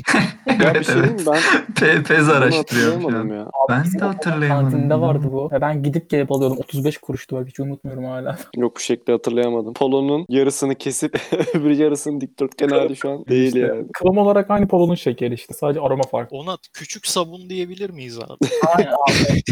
Ya 0.48 0.60
bir 0.60 0.65
evet 0.65 0.86
şey 0.86 0.96
evet. 1.00 1.24
Ben 1.27 1.39
Pe- 1.74 2.03
Pez 2.03 2.29
araştırıyorum 2.29 3.01
şu 3.01 3.08
hatırlayamadım 3.08 3.32
an. 3.32 3.36
ya. 3.36 3.41
Abi 3.44 3.70
Ben 3.94 4.00
de 4.01 4.06
hatırlayamadım. 4.06 4.72
Kantinde 4.72 5.00
vardı 5.01 5.27
bu. 5.32 5.50
Ve 5.51 5.62
ben 5.62 5.84
gidip 5.84 6.10
gelip 6.10 6.32
alıyordum. 6.32 6.58
35 6.58 6.98
kuruştu 6.98 7.36
bak 7.36 7.48
hiç 7.48 7.60
unutmuyorum 7.60 8.03
hala. 8.06 8.38
Yok 8.58 8.75
bu 8.75 8.79
şekli 8.79 9.13
hatırlayamadım. 9.13 9.74
Polonun 9.74 10.25
yarısını 10.29 10.75
kesip 10.75 11.22
öbür 11.53 11.70
yarısını 11.77 12.22
dikdörtgen 12.22 12.70
hali 12.70 12.96
şu 12.96 13.10
an 13.12 13.25
değil 13.25 13.48
İşte 13.48 13.60
yani. 13.60 13.86
Kıvam 13.94 14.18
olarak 14.18 14.51
aynı 14.51 14.68
polonun 14.89 14.96
şekeri 14.96 15.34
işte. 15.34 15.53
Sadece 15.53 15.79
aroma 15.79 16.03
farklı. 16.03 16.38
Ona 16.38 16.58
küçük 16.74 17.08
sabun 17.08 17.50
diyebilir 17.50 17.89
miyiz 17.89 18.19
abi? 18.19 18.50
Aynen 18.75 18.91
abi. 18.91 19.43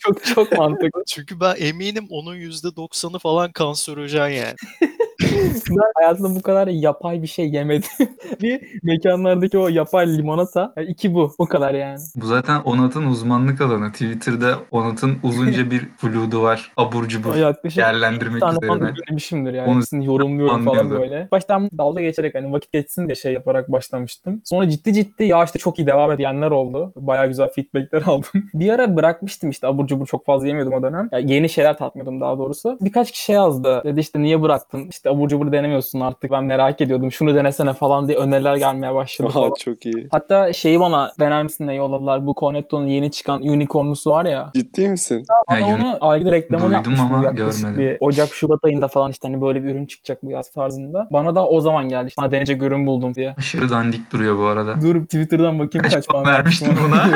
çok 0.00 0.24
çok 0.24 0.52
mantıklı. 0.52 1.02
Çünkü 1.06 1.40
ben 1.40 1.56
eminim 1.58 2.06
onun 2.10 2.36
%90'ı 2.36 3.18
falan 3.18 3.52
kanserojen 3.52 4.28
yani. 4.28 4.54
ben 5.70 5.92
hayatımda 5.96 6.34
bu 6.34 6.42
kadar 6.42 6.68
yapay 6.68 7.22
bir 7.22 7.26
şey 7.26 7.48
yemedim. 7.50 7.88
bir 8.42 8.60
mekanlardaki 8.82 9.58
o 9.58 9.68
yapay 9.68 10.18
limonata. 10.18 10.72
Yani 10.76 10.86
iki 10.88 11.14
bu. 11.14 11.32
O 11.38 11.46
kadar 11.46 11.74
yani. 11.74 11.98
Bu 12.16 12.26
zaten 12.26 12.60
Onat'ın 12.60 13.06
uzmanlık 13.06 13.60
alanı. 13.60 13.92
Twitter'da 13.92 14.58
Onat'ın 14.70 15.18
uzunca 15.22 15.70
bir 15.70 15.88
vlogu 16.02 16.42
var. 16.42 16.72
Abur 16.76 17.08
cubur 17.08 17.34
Yaklaşık 17.34 17.82
falan 17.82 18.54
üzerine. 18.54 18.94
denemişimdir 19.06 19.54
yani. 19.54 19.70
Onu 19.70 19.76
Hepsini 19.76 20.06
yorumluyorum 20.06 20.64
falan 20.64 20.90
böyle. 20.90 21.28
Baştan 21.32 21.70
dalga 21.78 22.00
geçerek 22.00 22.34
hani 22.34 22.52
vakit 22.52 22.72
geçsin 22.72 23.06
diye 23.06 23.14
şey 23.14 23.32
yaparak 23.32 23.72
başlamıştım. 23.72 24.42
Sonra 24.44 24.68
ciddi 24.68 24.92
ciddi 24.92 25.24
ya 25.24 25.44
işte 25.44 25.58
çok 25.58 25.78
iyi 25.78 25.86
devam 25.86 26.12
edenler 26.12 26.50
oldu. 26.50 26.92
Baya 26.96 27.26
güzel 27.26 27.48
feedbackler 27.48 28.02
aldım. 28.06 28.30
bir 28.54 28.70
ara 28.70 28.96
bırakmıştım 28.96 29.50
işte 29.50 29.66
abur 29.66 29.86
cubur 29.86 30.06
çok 30.06 30.26
fazla 30.26 30.46
yemiyordum 30.46 30.72
o 30.72 30.82
dönem. 30.82 31.08
Yani 31.12 31.32
yeni 31.32 31.48
şeyler 31.48 31.78
tatmıyordum 31.78 32.20
daha 32.20 32.38
doğrusu. 32.38 32.78
Birkaç 32.80 33.10
kişi 33.12 33.24
şey 33.24 33.34
yazdı. 33.34 33.82
Dedi 33.84 34.00
işte 34.00 34.20
niye 34.22 34.42
bıraktın? 34.42 34.88
İşte 34.88 35.10
abur 35.10 35.28
cubur 35.36 35.52
denemiyorsun 35.52 36.00
artık. 36.00 36.30
Ben 36.30 36.44
merak 36.44 36.80
ediyordum. 36.80 37.12
Şunu 37.12 37.34
denesene 37.34 37.72
falan 37.72 38.08
diye 38.08 38.18
öneriler 38.18 38.56
gelmeye 38.56 38.94
başladı. 38.94 39.32
Aha 39.34 39.48
çok 39.58 39.86
iyi. 39.86 40.08
Hatta 40.10 40.52
şeyi 40.52 40.80
bana 40.80 41.12
dener 41.20 41.42
misin 41.42 41.66
diye 41.68 41.76
yolladılar. 41.76 42.26
Bu 42.26 42.34
Cornetto'nun 42.40 42.86
yeni 42.86 43.10
çıkan 43.10 43.42
unicornlusu 43.42 44.10
var 44.10 44.24
ya. 44.24 44.50
Ciddi 44.54 44.88
misin? 44.88 45.24
Bana 45.50 45.60
Ha, 45.60 45.74
onu 45.74 45.96
ayrıca 46.00 46.32
reklamını 46.32 46.64
Duydum 46.66 46.74
yapmıştım. 46.76 47.14
ama 47.14 47.30
görmedim. 47.30 47.78
Bir 47.78 47.96
Ocak 48.00 48.28
Şubat 48.34 48.64
ayında 48.64 48.88
falan 48.88 49.10
işte 49.10 49.28
hani 49.28 49.40
böyle 49.42 49.64
bir 49.64 49.68
ürün 49.70 49.86
çıkacak 49.86 50.22
bu 50.22 50.30
yaz 50.30 50.50
tarzında. 50.50 51.08
Bana 51.12 51.34
da 51.34 51.46
o 51.48 51.60
zaman 51.60 51.88
geldi. 51.88 52.08
İşte, 52.08 52.22
"Ha, 52.22 52.30
deneyecek 52.30 52.62
ürün 52.62 52.86
buldum 52.86 53.14
diye. 53.14 53.34
Aşırı 53.38 53.70
dandik 53.70 54.12
duruyor 54.12 54.38
bu 54.38 54.44
arada. 54.44 54.80
Dur 54.82 55.02
Twitter'dan 55.02 55.58
bakayım 55.58 55.82
Kaç 55.82 55.94
kaç, 55.94 56.06
puan 56.08 56.24
vermiştim 56.26 56.68
buna? 56.86 57.06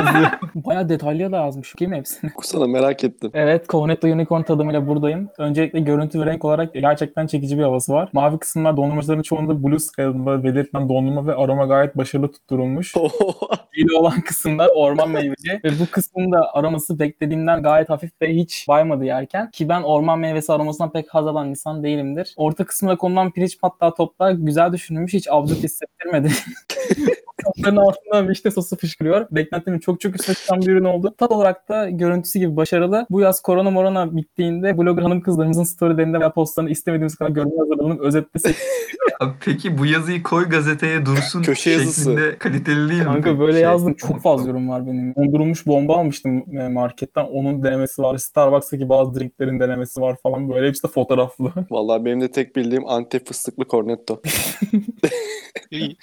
Bayağı 0.55 0.89
detaylı 0.89 1.31
da 1.31 1.37
yazmış. 1.37 1.73
Kim 1.73 1.93
hepsini? 1.93 2.31
Kusana 2.35 2.67
merak 2.67 3.03
ettim. 3.03 3.31
Evet, 3.33 3.69
Cornetto 3.69 4.07
Unicorn 4.07 4.41
tadımıyla 4.41 4.87
buradayım. 4.87 5.29
Öncelikle 5.37 5.79
görüntü 5.79 6.19
ve 6.21 6.25
renk 6.25 6.45
olarak 6.45 6.73
gerçekten 6.73 7.27
çekici 7.27 7.57
bir 7.57 7.63
havası 7.63 7.93
var. 7.93 8.00
Mavi 8.13 8.39
kısımlar 8.39 8.77
dondurmacıların 8.77 9.21
çoğunda 9.21 9.63
Blue 9.63 9.79
Scale'da 9.79 10.43
belirtilen 10.43 10.89
dondurma 10.89 11.27
ve 11.27 11.35
aroma 11.35 11.65
gayet 11.65 11.97
başarılı 11.97 12.31
tutturulmuş. 12.31 12.93
Yeni 13.75 13.99
olan 13.99 14.21
kısımlar 14.21 14.69
orman 14.75 15.09
meyveli 15.09 15.63
ve 15.63 15.69
bu 15.79 15.85
kısımda 15.91 16.53
aroması 16.53 16.99
beklediğimden 16.99 17.63
gayet 17.63 17.89
hafif 17.89 18.11
ve 18.21 18.35
hiç 18.35 18.65
baymadı 18.67 19.05
yerken 19.05 19.51
ki 19.51 19.69
ben 19.69 19.81
orman 19.81 20.19
meyvesi 20.19 20.53
aromasından 20.53 20.91
pek 20.91 21.09
haz 21.09 21.27
alan 21.27 21.49
insan 21.49 21.83
değilimdir. 21.83 22.33
Orta 22.37 22.65
kısmına 22.65 22.97
konulan 22.97 23.31
pirinç 23.31 23.59
patlağı 23.61 23.95
toplar 23.95 24.31
güzel 24.31 24.73
düşünülmüş 24.73 25.13
hiç 25.13 25.27
absürt 25.29 25.63
hissettirmedi. 25.63 26.31
Kapların 27.43 27.75
altından 27.75 28.29
vişne 28.29 28.51
sosu 28.51 28.77
fışkırıyor. 28.77 29.27
Beklentimin 29.31 29.79
çok 29.79 30.01
çok 30.01 30.15
üstüne 30.15 30.35
çıkan 30.35 30.61
bir 30.61 30.67
ürün 30.67 30.83
oldu. 30.83 31.15
Tat 31.17 31.31
olarak 31.31 31.69
da 31.69 31.89
görüntüsü 31.89 32.39
gibi 32.39 32.55
başarılı. 32.55 33.05
Bu 33.09 33.21
yaz 33.21 33.41
korona 33.41 33.71
morona 33.71 34.15
bittiğinde 34.15 34.77
blogger 34.77 35.03
hanım 35.03 35.21
kızlarımızın 35.21 35.63
storylerinde 35.63 36.19
veya 36.19 36.33
postlarını 36.33 36.69
istemediğimiz 36.69 37.15
kadar 37.15 37.29
görmeye 37.29 37.57
hazırlanıp 37.59 37.90
özetle 37.99 38.53
Abi 39.19 39.33
peki 39.45 39.77
bu 39.77 39.85
yazıyı 39.85 40.23
koy 40.23 40.49
gazeteye 40.49 41.05
dursun 41.05 41.43
Köşe 41.43 41.69
yazısı. 41.69 42.01
şeklinde 42.01 42.37
kaliteli 42.37 42.89
değil 42.89 42.99
mi? 42.99 43.05
Kanka 43.05 43.39
böyle 43.39 43.51
Şey, 43.51 43.61
yazdım. 43.61 43.93
Çok 43.93 44.21
fazla 44.23 44.47
yorum 44.47 44.69
var 44.69 44.87
benim. 44.87 45.15
Dondurulmuş 45.15 45.67
bomba 45.67 45.97
almıştım 45.97 46.57
e, 46.57 46.67
marketten. 46.67 47.25
Onun 47.25 47.63
denemesi 47.63 48.01
var. 48.01 48.17
Starbucks'taki 48.17 48.89
bazı 48.89 49.19
drinklerin 49.19 49.59
denemesi 49.59 50.01
var 50.01 50.17
falan. 50.23 50.49
Böyle 50.49 50.67
hepsi 50.67 50.83
de 50.83 50.87
fotoğraflı. 50.87 51.51
Vallahi 51.71 52.05
benim 52.05 52.21
de 52.21 52.31
tek 52.31 52.55
bildiğim 52.55 52.87
Antep 52.87 53.27
fıstıklı 53.27 53.65
cornetto. 53.65 54.21
İyi. 55.71 55.97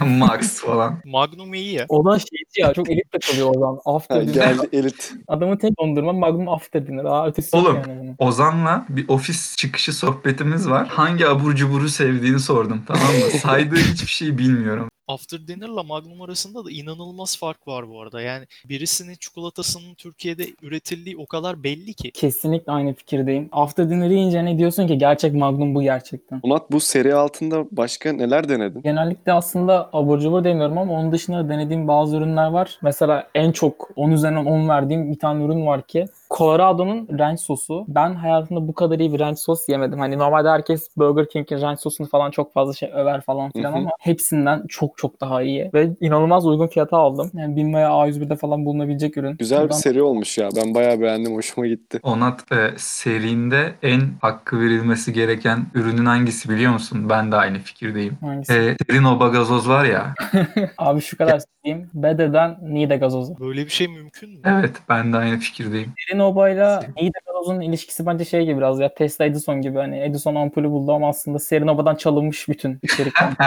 Max 0.06 0.60
falan. 0.60 0.98
Magnum 1.04 1.54
iyi 1.54 1.72
ya. 1.72 1.86
O 1.88 2.04
da 2.04 2.18
şeyci 2.18 2.60
ya. 2.60 2.74
Çok 2.74 2.90
elit 2.90 3.12
takılıyor 3.12 3.50
o 3.50 3.52
zaman. 3.54 3.74
Ha, 3.84 3.94
After 3.94 4.22
dinner. 4.28 4.34
geldi 4.34 4.68
elit. 4.72 5.12
Adamın 5.28 5.56
tek 5.56 5.78
dondurma 5.80 6.12
Magnum 6.12 6.48
After 6.48 6.86
dinner. 6.86 7.04
Daha 7.04 7.26
ötesi 7.26 7.56
Oğlum. 7.56 7.76
yani 7.76 8.00
bunun. 8.00 8.14
Ozan'la 8.18 8.86
bir 8.88 9.08
ofis 9.08 9.56
çıkışı 9.56 9.92
sohbetimiz 9.92 10.70
var. 10.70 10.88
Hangi 10.88 11.28
abur 11.28 11.54
cuburu 11.54 11.88
sevdiğini 11.88 12.40
sordum 12.40 12.82
tamam 12.86 13.02
mı? 13.06 13.38
Saydığı 13.40 13.76
hiçbir 13.76 14.06
şey 14.10 14.38
bilmiyorum. 14.38 14.88
After 15.12 15.48
Dinner'la 15.48 15.82
Magnum 15.82 16.22
arasında 16.22 16.64
da 16.64 16.70
inanılmaz 16.70 17.38
fark 17.38 17.68
var 17.68 17.88
bu 17.88 18.02
arada. 18.02 18.20
Yani 18.20 18.44
birisinin 18.68 19.14
çikolatasının 19.14 19.94
Türkiye'de 19.94 20.46
üretildiği 20.62 21.16
o 21.16 21.26
kadar 21.26 21.62
belli 21.62 21.94
ki. 21.94 22.10
Kesinlikle 22.10 22.72
aynı 22.72 22.94
fikirdeyim. 22.94 23.48
After 23.52 23.90
dinner 23.90 24.10
yiyince 24.10 24.44
ne 24.44 24.58
diyorsun 24.58 24.86
ki 24.86 24.98
gerçek 24.98 25.34
Magnum 25.34 25.74
bu 25.74 25.82
gerçekten. 25.82 26.40
Onat 26.42 26.72
bu 26.72 26.80
seri 26.80 27.14
altında 27.14 27.64
başka 27.72 28.12
neler 28.12 28.48
denedin? 28.48 28.82
Genellikle 28.82 29.32
aslında 29.32 29.90
abur 29.92 30.18
cubur 30.20 30.44
demiyorum 30.44 30.78
ama 30.78 30.92
onun 30.92 31.12
dışında 31.12 31.48
denediğim 31.48 31.88
bazı 31.88 32.16
ürünler 32.16 32.50
var. 32.50 32.78
Mesela 32.82 33.28
en 33.34 33.52
çok 33.52 33.90
10 33.96 34.10
üzerinden 34.10 34.44
10 34.44 34.68
verdiğim 34.68 35.10
bir 35.12 35.18
tane 35.18 35.44
ürün 35.44 35.66
var 35.66 35.82
ki 35.86 36.04
Colorado'nun 36.38 37.08
ranch 37.18 37.40
sosu. 37.40 37.84
Ben 37.88 38.14
hayatımda 38.14 38.68
bu 38.68 38.74
kadar 38.74 38.98
iyi 38.98 39.12
bir 39.12 39.20
ranch 39.20 39.38
sos 39.38 39.68
yemedim. 39.68 39.98
Hani 39.98 40.18
normalde 40.18 40.48
herkes 40.48 40.88
Burger 40.96 41.28
King'in 41.28 41.60
ranch 41.62 41.80
sosunu 41.80 42.08
falan 42.08 42.30
çok 42.30 42.52
fazla 42.52 42.72
şey 42.74 42.90
över 42.94 43.20
falan 43.20 43.50
filan 43.52 43.72
ama 43.72 43.90
hepsinden 44.00 44.66
çok 44.68 44.98
çok 44.98 45.20
daha 45.20 45.42
iyi. 45.42 45.70
Ve 45.74 45.90
inanılmaz 46.00 46.46
uygun 46.46 46.66
fiyata 46.66 46.96
aldım. 46.96 47.30
Yani 47.34 47.56
BİM 47.56 47.74
veya 47.74 47.88
A101'de 47.88 48.36
falan 48.36 48.64
bulunabilecek 48.64 49.16
ürün. 49.16 49.36
Güzel 49.36 49.58
bir 49.58 49.62
Buradan- 49.62 49.76
seri 49.76 50.02
olmuş 50.02 50.38
ya. 50.38 50.48
Ben 50.56 50.74
bayağı 50.74 51.00
beğendim. 51.00 51.34
Hoşuma 51.34 51.66
gitti. 51.66 52.00
Onat 52.02 52.52
e, 52.52 52.70
serinde 52.76 53.72
en 53.82 54.00
hakkı 54.20 54.60
verilmesi 54.60 55.12
gereken 55.12 55.66
ürünün 55.74 56.06
hangisi 56.06 56.48
biliyor 56.48 56.72
musun? 56.72 57.08
Ben 57.08 57.32
de 57.32 57.36
aynı 57.36 57.58
fikirdeyim. 57.58 58.18
Hangisi? 58.20 58.52
E, 58.52 58.76
Serin 58.90 59.04
Oba 59.04 59.28
gazoz 59.28 59.68
var 59.68 59.84
ya. 59.84 60.14
Abi 60.78 61.00
şu 61.00 61.16
kadar 61.16 61.40
söyleyeyim. 61.64 61.90
Bede'den 61.94 62.58
Nide 62.62 62.96
gazozu. 62.96 63.40
Böyle 63.40 63.64
bir 63.64 63.70
şey 63.70 63.88
mümkün 63.88 64.30
mü? 64.30 64.40
Evet 64.44 64.72
ben 64.88 65.12
de 65.12 65.16
aynı 65.16 65.38
fikirdeyim. 65.38 65.92
Serinoba 66.22 66.48
ile 66.48 66.78
Nide 67.00 67.18
gazozun 67.26 67.60
ilişkisi 67.60 68.06
bence 68.06 68.24
şey 68.24 68.44
gibi 68.44 68.56
biraz 68.56 68.80
ya 68.80 68.94
Tesla 68.94 69.24
Edison 69.24 69.60
gibi. 69.60 69.78
Hani 69.78 70.00
Edison 70.00 70.34
ampulü 70.34 70.70
buldu 70.70 70.92
ama 70.92 71.08
aslında 71.08 71.38
Serinoba'dan 71.38 71.94
çalınmış 71.94 72.48
bütün 72.48 72.78
içerikler. 72.82 73.28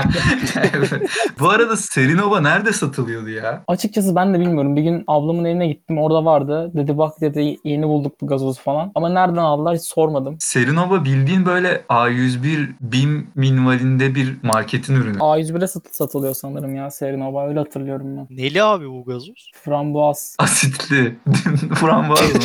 Evet. 0.73 0.91
Bu 1.39 1.49
arada 1.49 1.77
Serin 1.77 2.17
Oba 2.17 2.41
nerede 2.41 2.73
satılıyordu 2.73 3.29
ya? 3.29 3.63
Açıkçası 3.67 4.15
ben 4.15 4.33
de 4.33 4.39
bilmiyorum. 4.39 4.75
Bir 4.75 4.81
gün 4.81 5.03
ablamın 5.07 5.45
evine 5.45 5.67
gittim. 5.67 5.97
Orada 5.97 6.25
vardı. 6.25 6.71
Dedi 6.73 6.97
bak 6.97 7.21
dedi 7.21 7.57
yeni 7.63 7.87
bulduk 7.87 8.21
bu 8.21 8.27
gazozu 8.27 8.61
falan. 8.61 8.91
Ama 8.95 9.09
nereden 9.09 9.35
aldılar 9.41 9.75
hiç 9.75 9.83
sormadım. 9.83 10.35
Serin 10.39 10.75
Oba 10.75 11.05
bildiğin 11.05 11.45
böyle 11.45 11.81
A101 11.89 12.67
BİM 12.81 13.27
minvalinde 13.35 14.15
bir 14.15 14.33
marketin 14.43 14.95
ürünü. 14.95 15.17
A101'e 15.17 15.67
sat- 15.67 15.95
satılıyor 15.95 16.33
sanırım 16.33 16.75
ya 16.75 16.91
Serinoba. 16.91 17.47
Öyle 17.47 17.59
hatırlıyorum 17.59 18.17
ben. 18.17 18.27
Neli 18.29 18.63
abi 18.63 18.89
bu 18.89 19.05
gazoz? 19.05 19.51
Frambuaz. 19.63 20.35
Asitli. 20.39 21.15
Frambuaz 21.75 22.33
mı? 22.35 22.39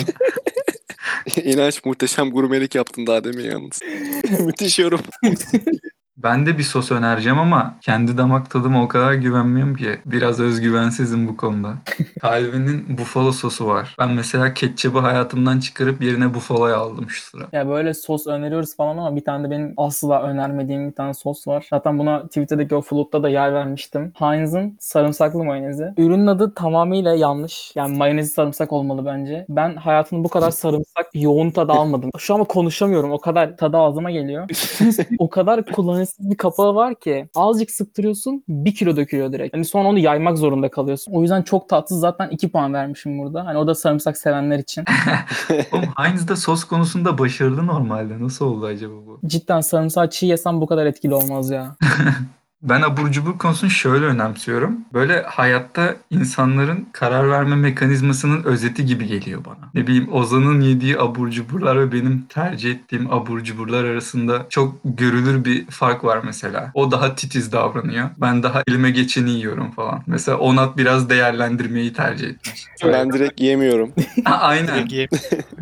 İnanç 1.44 1.84
muhteşem 1.84 2.30
gurmelik 2.30 2.74
yaptın 2.74 3.06
daha 3.06 3.24
demin 3.24 3.44
yalnız. 3.44 3.80
Müthiş 4.40 4.78
yorum. 4.78 5.00
Ben 6.22 6.46
de 6.46 6.58
bir 6.58 6.62
sos 6.62 6.92
önereceğim 6.92 7.38
ama 7.38 7.76
kendi 7.80 8.18
damak 8.18 8.50
tadıma 8.50 8.82
o 8.82 8.88
kadar 8.88 9.12
güvenmiyorum 9.14 9.76
ki. 9.76 9.98
Biraz 10.06 10.40
özgüvensizim 10.40 11.28
bu 11.28 11.36
konuda. 11.36 11.74
Calvin'in 12.22 12.98
buffalo 12.98 13.32
sosu 13.32 13.66
var. 13.66 13.94
Ben 13.98 14.10
mesela 14.10 14.54
ketçabı 14.54 14.98
hayatımdan 14.98 15.60
çıkarıp 15.60 16.02
yerine 16.02 16.34
buffalo'yu 16.34 16.74
aldım 16.74 17.10
şu 17.10 17.22
sıra. 17.22 17.48
Ya 17.52 17.68
böyle 17.68 17.94
sos 17.94 18.26
öneriyoruz 18.26 18.76
falan 18.76 18.96
ama 18.96 19.16
bir 19.16 19.24
tane 19.24 19.46
de 19.46 19.50
benim 19.50 19.74
asla 19.76 20.22
önermediğim 20.22 20.88
bir 20.88 20.94
tane 20.94 21.14
sos 21.14 21.46
var. 21.46 21.66
Zaten 21.70 21.98
buna 21.98 22.22
Twitter'daki 22.22 22.74
o 22.74 22.80
flood'da 22.80 23.22
da 23.22 23.28
yer 23.28 23.54
vermiştim. 23.54 24.12
Heinz'ın 24.14 24.76
sarımsaklı 24.80 25.44
mayonezi. 25.44 25.94
Ürünün 25.96 26.26
adı 26.26 26.54
tamamıyla 26.54 27.14
yanlış. 27.14 27.72
Yani 27.74 27.96
mayonezi 27.96 28.30
sarımsak 28.30 28.72
olmalı 28.72 29.06
bence. 29.06 29.46
Ben 29.48 29.76
hayatımda 29.76 30.24
bu 30.24 30.28
kadar 30.28 30.50
sarımsak 30.50 31.06
yoğun 31.14 31.50
tadı 31.50 31.72
almadım. 31.72 32.10
Şu 32.18 32.34
an 32.34 32.44
konuşamıyorum. 32.44 33.12
O 33.12 33.18
kadar 33.18 33.56
tadı 33.56 33.76
ağzıma 33.76 34.10
geliyor. 34.10 34.48
o 35.18 35.30
kadar 35.30 35.64
kullanışsız 35.64 36.09
bir 36.18 36.36
kapağı 36.36 36.74
var 36.74 36.94
ki 36.94 37.28
azıcık 37.34 37.70
sıktırıyorsun 37.70 38.44
bir 38.48 38.74
kilo 38.74 38.96
dökülüyor 38.96 39.32
direkt. 39.32 39.54
Hani 39.54 39.64
sonra 39.64 39.88
onu 39.88 39.98
yaymak 39.98 40.38
zorunda 40.38 40.70
kalıyorsun. 40.70 41.12
O 41.12 41.22
yüzden 41.22 41.42
çok 41.42 41.68
tatsız 41.68 42.00
zaten 42.00 42.28
2 42.28 42.48
puan 42.48 42.74
vermişim 42.74 43.18
burada. 43.18 43.46
Hani 43.46 43.58
o 43.58 43.66
da 43.66 43.74
sarımsak 43.74 44.18
sevenler 44.18 44.58
için. 44.58 44.84
Oğlum 45.72 45.84
Heinz 45.96 46.28
de 46.28 46.36
sos 46.36 46.64
konusunda 46.64 47.18
başarılı 47.18 47.66
normalde. 47.66 48.22
Nasıl 48.22 48.44
oldu 48.44 48.66
acaba 48.66 48.94
bu? 49.06 49.20
Cidden 49.26 49.60
sarımsağı 49.60 50.10
çiğ 50.10 50.26
yesem 50.26 50.60
bu 50.60 50.66
kadar 50.66 50.86
etkili 50.86 51.14
olmaz 51.14 51.50
ya. 51.50 51.76
Ben 52.62 52.82
abur 52.82 53.10
cubur 53.10 53.38
konusunu 53.38 53.70
şöyle 53.70 54.04
önemsiyorum. 54.04 54.78
Böyle 54.92 55.22
hayatta 55.22 55.96
insanların 56.10 56.88
karar 56.92 57.30
verme 57.30 57.56
mekanizmasının 57.56 58.44
özeti 58.44 58.86
gibi 58.86 59.06
geliyor 59.06 59.44
bana. 59.44 59.70
Ne 59.74 59.86
bileyim 59.86 60.12
Ozan'ın 60.12 60.60
yediği 60.60 60.98
abur 60.98 61.30
cuburlar 61.30 61.80
ve 61.80 61.92
benim 61.92 62.26
tercih 62.28 62.70
ettiğim 62.70 63.12
abur 63.12 63.40
cuburlar 63.40 63.84
arasında 63.84 64.46
çok 64.50 64.74
görülür 64.84 65.44
bir 65.44 65.66
fark 65.66 66.04
var 66.04 66.20
mesela. 66.24 66.70
O 66.74 66.90
daha 66.90 67.14
titiz 67.14 67.52
davranıyor. 67.52 68.10
Ben 68.18 68.42
daha 68.42 68.62
elime 68.68 68.90
geçeni 68.90 69.30
yiyorum 69.30 69.70
falan. 69.70 70.02
Mesela 70.06 70.38
Onat 70.38 70.76
biraz 70.76 71.10
değerlendirmeyi 71.10 71.92
tercih 71.92 72.28
etmiş. 72.28 72.66
Ben 72.84 73.12
direkt 73.12 73.40
yemiyorum. 73.40 73.92
Ha, 74.24 74.38
Aynen. 74.40 74.88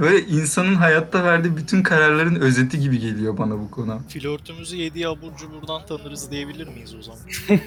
Böyle 0.00 0.26
insanın 0.26 0.74
hayatta 0.74 1.24
verdiği 1.24 1.56
bütün 1.56 1.82
kararların 1.82 2.34
özeti 2.34 2.80
gibi 2.80 2.98
geliyor 2.98 3.38
bana 3.38 3.58
bu 3.58 3.70
konu. 3.70 4.00
Flörtümüzü 4.08 4.76
yediği 4.76 5.08
abur 5.08 5.36
cuburdan 5.36 5.86
tanırız 5.88 6.30
diyebilir 6.30 6.68
miyiz 6.68 6.87
o 6.98 7.02
zaman? 7.02 7.20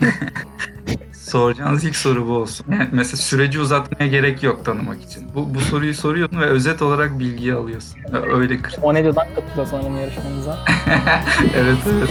Soracağınız 1.13 1.83
ilk 1.83 1.95
soru 1.95 2.27
bu 2.27 2.31
olsun. 2.31 2.65
Yani 2.71 2.89
mesela 2.91 3.17
süreci 3.17 3.59
uzatmaya 3.59 4.11
gerek 4.11 4.43
yok 4.43 4.65
tanımak 4.65 5.03
için. 5.03 5.27
Bu, 5.35 5.55
bu 5.55 5.59
soruyu 5.59 5.93
soruyorsun 5.93 6.39
ve 6.39 6.45
özet 6.45 6.81
olarak 6.81 7.19
bilgiyi 7.19 7.53
alıyorsun. 7.53 7.99
Öyle 8.33 8.61
kır. 8.61 8.75
O 8.81 8.93
Nedyo'dan 8.93 9.27
katılıyor 9.35 9.67
sanırım 9.67 9.97
yarışmamıza. 9.97 10.65
evet 11.55 11.77
evet. 11.87 12.09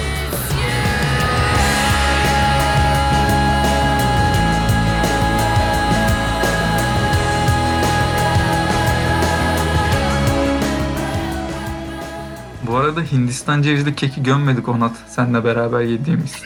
Arada 12.90 13.02
Hindistan 13.02 13.62
cevizli 13.62 13.94
keki 13.94 14.22
gömmedik 14.22 14.68
Onat. 14.68 14.92
Seninle 15.08 15.44
beraber 15.44 15.80
yediğimiz. 15.80 16.42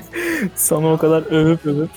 Sana 0.54 0.92
o 0.92 0.98
kadar 0.98 1.22
övüp 1.22 1.66
övüp 1.66 1.90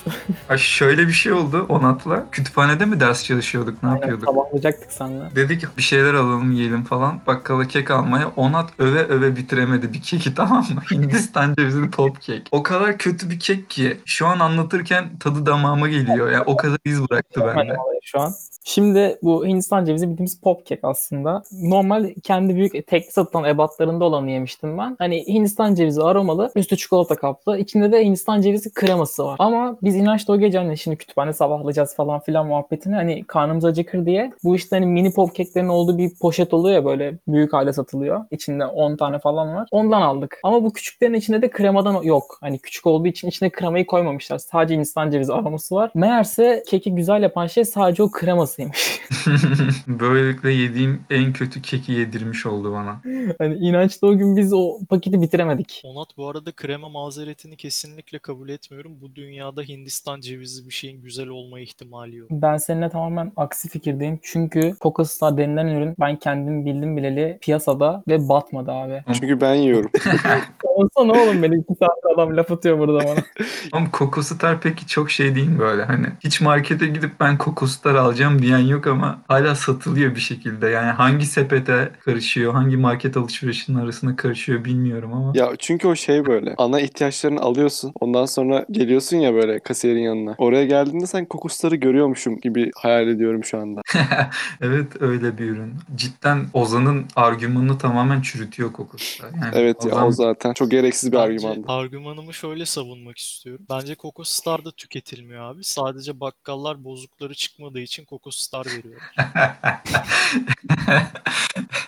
Ha 0.48 0.58
şöyle 0.58 1.06
bir 1.06 1.12
şey 1.12 1.32
oldu 1.32 1.66
Onat'la. 1.68 2.30
Kütüphanede 2.30 2.86
mi 2.86 3.00
ders 3.00 3.24
çalışıyorduk? 3.24 3.82
Ne 3.82 3.88
yapıyorduk? 3.88 4.24
sabahlayacaktık 4.24 4.92
seninle. 4.92 5.36
Dedik 5.36 5.76
bir 5.76 5.82
şeyler 5.82 6.14
alalım 6.14 6.52
yiyelim 6.52 6.84
falan. 6.84 7.20
Bakkala 7.26 7.68
kek 7.68 7.90
almaya. 7.90 8.28
Onat 8.36 8.70
öve 8.78 9.04
öve 9.04 9.36
bitiremedi 9.36 9.92
bir 9.92 10.02
keki 10.02 10.34
tamam 10.34 10.66
mı? 10.74 10.82
Hindistan 10.90 11.54
cevizli 11.58 11.90
top 11.90 12.22
kek. 12.22 12.48
O 12.50 12.62
kadar 12.62 12.98
kötü 12.98 13.30
bir 13.30 13.40
kek 13.40 13.70
ki 13.70 14.00
şu 14.04 14.26
an 14.26 14.40
anlatırken 14.40 15.18
tadı 15.20 15.46
damağıma 15.46 15.88
geliyor. 15.88 16.30
Yani 16.30 16.44
o 16.46 16.56
kadar 16.56 16.78
iz 16.84 17.10
bıraktı 17.10 17.40
bende. 17.46 17.76
Şu 18.02 18.20
an. 18.20 18.32
Şimdi 18.68 19.18
bu 19.22 19.46
Hindistan 19.46 19.84
cevizi 19.84 20.08
bildiğimiz 20.08 20.40
pop 20.40 20.66
kek 20.66 20.80
aslında. 20.82 21.42
Normal 21.52 22.10
kendi 22.22 22.56
büyük 22.56 22.86
tek 22.86 23.12
satılan 23.12 23.44
ebatlarında 23.44 24.04
olanı 24.04 24.30
yemiştim 24.30 24.78
ben. 24.78 24.96
Hani 24.98 25.26
Hindistan 25.26 25.74
cevizi 25.74 26.02
aromalı, 26.02 26.50
üstü 26.56 26.76
çikolata 26.76 27.16
kaplı. 27.16 27.58
içinde 27.58 27.92
de 27.92 28.04
Hindistan 28.04 28.40
cevizi 28.40 28.74
kreması 28.74 29.24
var. 29.24 29.36
Ama 29.38 29.78
biz 29.82 29.96
inançta 29.96 30.32
o 30.32 30.38
gece 30.38 30.58
hani 30.58 30.78
şimdi 30.78 30.96
kütüphane 30.96 31.32
sabahlayacağız 31.32 31.94
falan 31.96 32.20
filan 32.20 32.46
muhabbetini 32.46 32.94
hani 32.94 33.24
karnımız 33.24 33.64
acıkır 33.64 34.06
diye 34.06 34.32
bu 34.44 34.56
işte 34.56 34.76
hani 34.76 34.86
mini 34.86 35.12
pop 35.12 35.34
keklerin 35.34 35.68
olduğu 35.68 35.98
bir 35.98 36.10
poşet 36.20 36.54
oluyor 36.54 36.74
ya 36.76 36.84
böyle 36.84 37.18
büyük 37.28 37.52
halde 37.52 37.72
satılıyor. 37.72 38.24
İçinde 38.30 38.66
10 38.66 38.96
tane 38.96 39.18
falan 39.18 39.54
var. 39.54 39.68
Ondan 39.70 40.02
aldık. 40.02 40.40
Ama 40.42 40.64
bu 40.64 40.72
küçüklerin 40.72 41.14
içinde 41.14 41.42
de 41.42 41.50
kremadan 41.50 42.02
yok. 42.02 42.38
Hani 42.40 42.58
küçük 42.58 42.86
olduğu 42.86 43.08
için 43.08 43.28
içine 43.28 43.50
kremayı 43.50 43.86
koymamışlar. 43.86 44.38
Sadece 44.38 44.74
Hindistan 44.74 45.10
cevizi 45.10 45.32
aroması 45.32 45.74
var. 45.74 45.90
Meğerse 45.94 46.62
keki 46.66 46.94
güzel 46.94 47.22
yapan 47.22 47.46
şey 47.46 47.64
sadece 47.64 48.02
o 48.02 48.10
kremasıymış. 48.58 49.00
Böylelikle 49.86 50.52
yediğim 50.52 51.00
en 51.10 51.32
kötü 51.32 51.62
keki 51.62 51.92
yedirmiş 51.92 52.46
oldu 52.46 52.72
bana. 52.72 53.00
hani 53.38 53.54
inançta 53.54 54.06
o 54.06 54.16
gün 54.16 54.36
biz 54.36 54.52
o 54.52 54.78
paketi 54.88 55.22
bitiremedik. 55.22 55.82
Onat 55.84 56.08
bu 56.16 56.28
arada 56.28 56.52
krema 56.52 56.88
mazeretini 56.88 57.56
kesinlikle 57.56 58.18
kabul 58.18 58.48
etmiyorum. 58.48 58.92
Bu 59.00 59.14
dünyada 59.14 59.62
Hindistan 59.62 60.20
cevizi 60.20 60.66
bir 60.66 60.74
şeyin 60.74 61.02
güzel 61.02 61.28
olma 61.28 61.60
ihtimali 61.60 62.16
yok. 62.16 62.28
Ben 62.30 62.56
seninle 62.56 62.90
tamamen 62.90 63.32
aksi 63.36 63.68
fikirdeyim. 63.68 64.18
Çünkü 64.22 64.74
Coca 64.80 65.04
Star 65.04 65.36
denilen 65.36 65.66
ürün 65.66 65.94
ben 66.00 66.16
kendim 66.16 66.66
bildim 66.66 66.96
bileli 66.96 67.38
piyasada 67.40 68.02
ve 68.08 68.28
batmadı 68.28 68.72
abi. 68.72 69.02
Çünkü 69.12 69.40
ben 69.40 69.54
yiyorum. 69.54 69.90
Olsa 70.64 71.04
ne 71.04 71.12
oğlum 71.12 71.42
beni 71.42 71.56
iki 71.56 71.74
saat 71.78 71.98
adam 72.14 72.36
laf 72.36 72.52
atıyor 72.52 72.78
burada 72.78 72.98
bana. 73.08 73.18
Ama 73.72 73.86
Coco 73.92 74.22
Star 74.22 74.60
peki 74.60 74.86
çok 74.86 75.10
şey 75.10 75.34
değil 75.34 75.58
böyle 75.58 75.84
hani 75.84 76.06
hiç 76.24 76.40
markete 76.40 76.86
gidip 76.86 77.20
ben 77.20 77.38
Coco 77.44 77.66
Star 77.66 77.94
alacağım 77.94 78.42
diyen 78.48 78.58
yok 78.58 78.86
ama 78.86 79.22
hala 79.28 79.54
satılıyor 79.54 80.14
bir 80.14 80.20
şekilde. 80.20 80.68
Yani 80.68 80.90
hangi 80.90 81.26
sepete 81.26 81.92
karışıyor, 82.04 82.52
hangi 82.52 82.76
market 82.76 83.16
alışverişinin 83.16 83.78
arasında 83.78 84.16
karışıyor 84.16 84.64
bilmiyorum 84.64 85.12
ama. 85.12 85.32
ya 85.34 85.52
çünkü 85.58 85.88
o 85.88 85.94
şey 85.94 86.26
böyle. 86.26 86.54
Ana 86.58 86.80
ihtiyaçlarını 86.80 87.40
alıyorsun. 87.40 87.92
Ondan 88.00 88.24
sonra 88.26 88.66
geliyorsun 88.70 89.16
ya 89.16 89.34
böyle 89.34 89.58
kasiyerin 89.58 90.00
yanına. 90.00 90.34
Oraya 90.38 90.64
geldiğinde 90.64 91.06
sen 91.06 91.24
kokusları 91.26 91.76
görüyormuşum 91.76 92.40
gibi 92.40 92.70
hayal 92.76 93.08
ediyorum 93.08 93.44
şu 93.44 93.58
anda. 93.58 93.80
evet 94.60 95.02
öyle 95.02 95.38
bir 95.38 95.44
ürün. 95.44 95.74
Cidden 95.96 96.46
Ozan'ın 96.52 97.06
argümanını 97.16 97.78
tamamen 97.78 98.20
çürütüyor 98.22 98.72
Coco 98.72 98.98
Star. 98.98 99.30
Yani 99.30 99.52
Evet 99.54 99.84
ya 99.84 99.90
Ozan- 99.92 100.06
o 100.06 100.10
zaten 100.12 100.52
çok 100.52 100.70
gereksiz 100.70 101.12
bir 101.12 101.16
Bence 101.16 101.22
argümandı. 101.48 101.72
argümanımı 101.72 102.34
şöyle 102.34 102.66
savunmak 102.66 103.18
istiyorum. 103.18 103.66
Bence 103.70 103.94
Coco 103.96 104.24
Star 104.24 104.64
da 104.64 104.70
tüketilmiyor 104.70 105.42
abi. 105.42 105.64
Sadece 105.64 106.20
bakkallar 106.20 106.84
bozukları 106.84 107.34
çıkmadığı 107.34 107.80
için 107.80 108.04
Coco 108.28 108.36
Star 108.36 108.66
veriyor. 108.66 109.00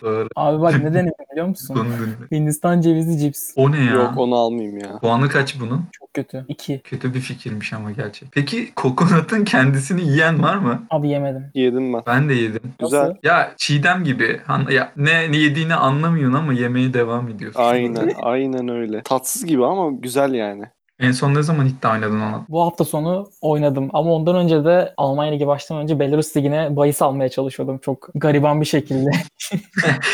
Doğru. 0.03 0.29
Abi 0.37 0.63
bak 0.63 0.75
ne 0.83 0.95
denedim 0.95 1.13
biliyor 1.33 1.47
musun? 1.47 1.87
Hindistan 2.33 2.81
cevizi 2.81 3.19
cips. 3.19 3.51
O 3.57 3.73
ne 3.73 3.85
ya? 3.85 3.93
Yok 3.93 4.13
onu 4.17 4.35
almayayım 4.37 4.79
ya. 4.79 4.99
Puanı 4.99 5.29
kaç 5.29 5.61
bunun? 5.61 5.85
Çok 5.93 6.15
kötü. 6.15 6.45
İki. 6.49 6.81
Kötü 6.85 7.15
bir 7.15 7.21
fikirmiş 7.21 7.73
ama 7.73 7.91
gerçek. 7.91 8.29
Peki 8.33 8.75
kokonatın 8.75 9.45
kendisini 9.45 10.03
yiyen 10.09 10.43
var 10.43 10.57
mı? 10.57 10.87
Abi 10.91 11.09
yemedim. 11.09 11.51
Yedim 11.55 11.93
ben. 11.95 12.03
Ben 12.07 12.29
de 12.29 12.35
yedim. 12.35 12.63
Güzel. 12.81 13.01
Nasıl? 13.01 13.15
Ya 13.23 13.53
çiğdem 13.57 14.05
gibi. 14.05 14.41
Han- 14.47 14.67
Ya 14.71 14.93
ne, 14.97 15.33
ne 15.33 15.37
yediğini 15.37 15.75
anlamıyorsun 15.75 16.39
ama 16.39 16.53
yemeye 16.53 16.95
devam 16.95 17.29
ediyorsun. 17.29 17.61
Aynen 17.63 18.13
aynen 18.23 18.69
öyle. 18.69 19.03
Tatsız 19.03 19.45
gibi 19.47 19.65
ama 19.65 19.91
güzel 19.91 20.35
yani. 20.35 20.65
En 21.01 21.13
son 21.13 21.35
ne 21.35 21.43
zaman 21.43 21.67
iddia 21.67 21.93
oynadın 21.93 22.21
ona? 22.21 22.47
Bu 22.49 22.63
hafta 22.63 22.85
sonu 22.85 23.31
oynadım 23.41 23.91
ama 23.93 24.13
ondan 24.13 24.37
önce 24.37 24.65
de 24.65 24.95
Almanya 24.97 25.33
Ligi 25.33 25.47
başlamadan 25.47 25.85
önce 25.85 25.99
Belarus 25.99 26.37
Ligi'ne 26.37 26.77
bahis 26.77 27.03
almaya 27.03 27.29
çalışıyordum 27.29 27.79
çok 27.79 28.09
gariban 28.15 28.61
bir 28.61 28.67
şekilde. 28.67 29.11